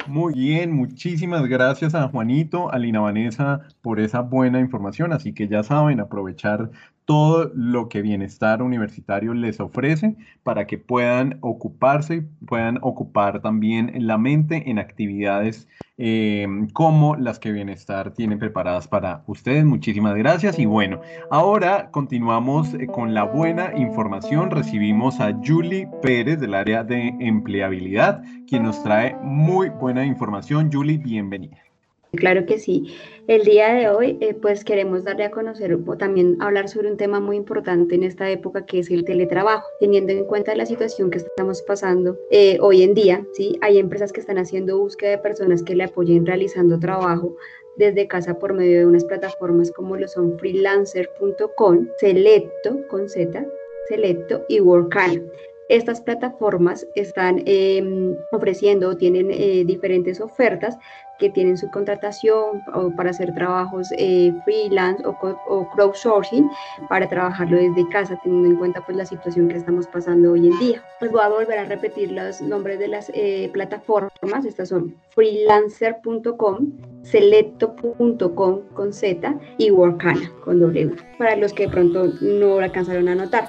[0.07, 5.13] Muy bien, muchísimas gracias a Juanito, a Lina Vanessa por esa buena información.
[5.13, 6.71] Así que ya saben, aprovechar
[7.09, 14.19] todo lo que Bienestar Universitario les ofrece para que puedan ocuparse, puedan ocupar también la
[14.19, 19.65] mente en actividades eh, como las que Bienestar tiene preparadas para ustedes.
[19.65, 21.01] Muchísimas gracias y bueno,
[21.31, 24.51] ahora continuamos eh, con la buena información.
[24.51, 30.69] Recibimos a Julie Pérez del área de empleabilidad, quien nos trae muy buena información.
[30.71, 31.68] Julie, bienvenida.
[32.13, 32.97] Claro que sí.
[33.27, 36.97] El día de hoy, eh, pues queremos darle a conocer o también hablar sobre un
[36.97, 41.11] tema muy importante en esta época que es el teletrabajo, teniendo en cuenta la situación
[41.11, 43.27] que estamos pasando eh, hoy en día.
[43.35, 47.37] Sí, hay empresas que están haciendo búsqueda de personas que le apoyen realizando trabajo
[47.77, 53.47] desde casa por medio de unas plataformas como lo son freelancer.com, Selecto con Z,
[53.89, 55.23] Selecto y Workana.
[55.69, 60.79] Estas plataformas están em, ofreciendo o tienen eh, diferentes ofertas
[61.19, 66.49] que tienen su contratación o para hacer trabajos eh, freelance o, crowdsourcing
[66.89, 70.59] para trabajarlo desde casa, teniendo en cuenta pues la situación que estamos pasando hoy en
[70.59, 70.83] día.
[70.99, 74.45] Pues voy a volver a repetir los nombres de las eh, plataformas.
[74.45, 82.13] Estas son freelancer.com, selecto.com con Z y Workana con W, para los que de pronto
[82.21, 83.49] no alcanzaron a anotar.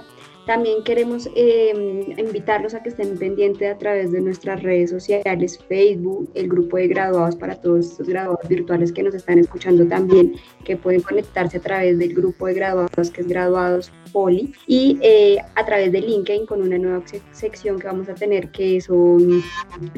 [0.49, 6.27] También queremos eh, invitarlos a que estén pendientes a través de nuestras redes sociales, Facebook,
[6.33, 10.33] el grupo de graduados para todos estos graduados virtuales que nos están escuchando también,
[10.65, 15.37] que pueden conectarse a través del grupo de graduados que es Graduados Poli y eh,
[15.53, 19.43] a través de LinkedIn con una nueva sección que vamos a tener que son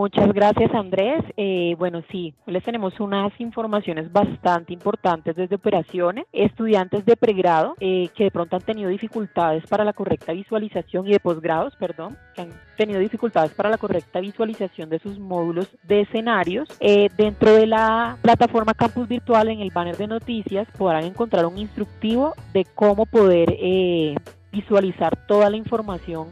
[0.00, 1.22] Muchas gracias Andrés.
[1.36, 6.24] Eh, bueno, sí, les tenemos unas informaciones bastante importantes desde operaciones.
[6.32, 11.12] Estudiantes de pregrado eh, que de pronto han tenido dificultades para la correcta visualización y
[11.12, 12.48] de posgrados, perdón, que han
[12.78, 16.66] tenido dificultades para la correcta visualización de sus módulos de escenarios.
[16.80, 21.58] Eh, dentro de la plataforma Campus Virtual en el banner de noticias podrán encontrar un
[21.58, 23.54] instructivo de cómo poder
[24.50, 26.28] visualizar toda la información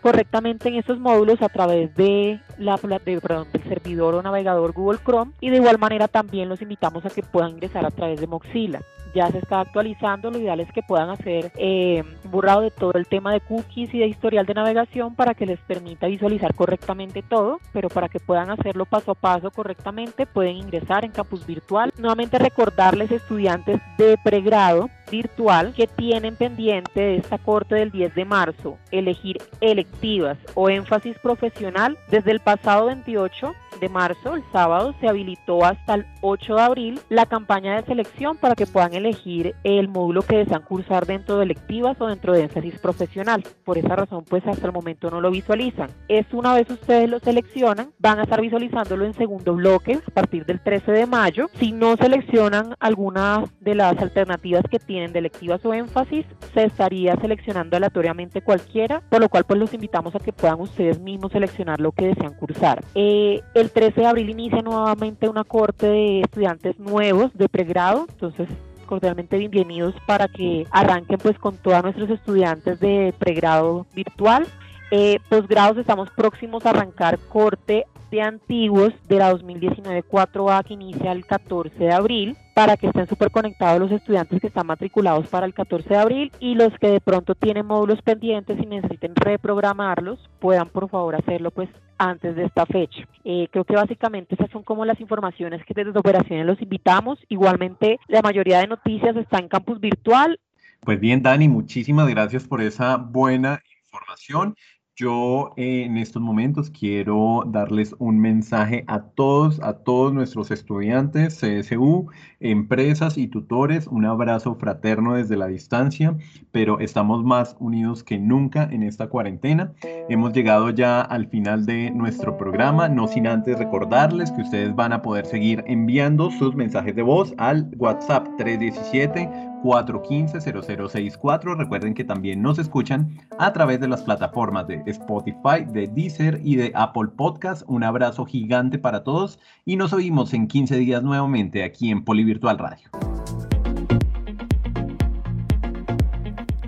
[0.00, 5.00] correctamente en estos módulos a través de la de, perdón, del servidor o navegador Google
[5.04, 8.26] Chrome y de igual manera también los invitamos a que puedan ingresar a través de
[8.26, 8.80] Mozilla.
[9.14, 13.06] Ya se está actualizando, lo ideal es que puedan hacer eh, borrado de todo el
[13.06, 17.60] tema de cookies y de historial de navegación para que les permita visualizar correctamente todo,
[17.72, 21.92] pero para que puedan hacerlo paso a paso correctamente pueden ingresar en Campus Virtual.
[21.98, 28.24] Nuevamente recordarles estudiantes de pregrado virtual que tienen pendiente de esta corte del 10 de
[28.24, 35.08] marzo elegir electivas o énfasis profesional desde el pasado 28 de marzo, el sábado, se
[35.08, 39.88] habilitó hasta el 8 de abril la campaña de selección para que puedan elegir el
[39.88, 43.44] módulo que desean cursar dentro de electivas o dentro de énfasis profesional.
[43.64, 45.90] Por esa razón, pues hasta el momento no lo visualizan.
[46.08, 50.44] Es una vez ustedes lo seleccionan, van a estar visualizándolo en segundo bloque a partir
[50.44, 51.48] del 13 de mayo.
[51.58, 57.16] Si no seleccionan alguna de las alternativas que tienen de electivas o énfasis, se estaría
[57.16, 61.80] seleccionando aleatoriamente cualquiera, por lo cual pues los invitamos a que puedan ustedes mismos seleccionar
[61.80, 62.84] lo que desean cursar.
[62.94, 68.48] Eh, el 13 de abril inicia nuevamente una corte de estudiantes nuevos de pregrado, entonces
[68.86, 74.46] cordialmente bienvenidos para que arranquen pues con todos nuestros estudiantes de pregrado virtual.
[74.90, 81.12] Eh, posgrados estamos próximos a arrancar corte de antiguos de la 2019 4A que inicia
[81.12, 85.46] el 14 de abril para que estén súper conectados los estudiantes que están matriculados para
[85.46, 90.18] el 14 de abril y los que de pronto tienen módulos pendientes y necesiten reprogramarlos
[90.40, 93.06] puedan por favor hacerlo pues antes de esta fecha.
[93.24, 97.18] Eh, creo que básicamente esas son como las informaciones que desde operaciones los invitamos.
[97.28, 100.40] Igualmente la mayoría de noticias está en campus virtual.
[100.80, 104.56] Pues bien Dani, muchísimas gracias por esa buena información
[105.00, 111.40] yo eh, en estos momentos quiero darles un mensaje a todos, a todos nuestros estudiantes,
[111.40, 116.18] CSU, empresas y tutores, un abrazo fraterno desde la distancia,
[116.52, 119.72] pero estamos más unidos que nunca en esta cuarentena.
[120.10, 124.92] Hemos llegado ya al final de nuestro programa, no sin antes recordarles que ustedes van
[124.92, 131.56] a poder seguir enviando sus mensajes de voz al WhatsApp 317 415-0064.
[131.56, 136.56] Recuerden que también nos escuchan a través de las plataformas de Spotify, de Deezer y
[136.56, 137.62] de Apple Podcast.
[137.66, 142.58] Un abrazo gigante para todos y nos oímos en 15 días nuevamente aquí en Polivirtual
[142.58, 142.88] Radio.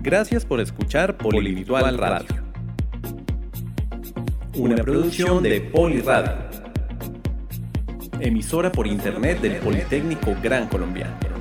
[0.01, 2.43] Gracias por escuchar Polivirtual Radio.
[4.55, 6.33] Una producción de Poliradio.
[8.19, 11.32] Emisora por internet del Politécnico Gran Colombiano.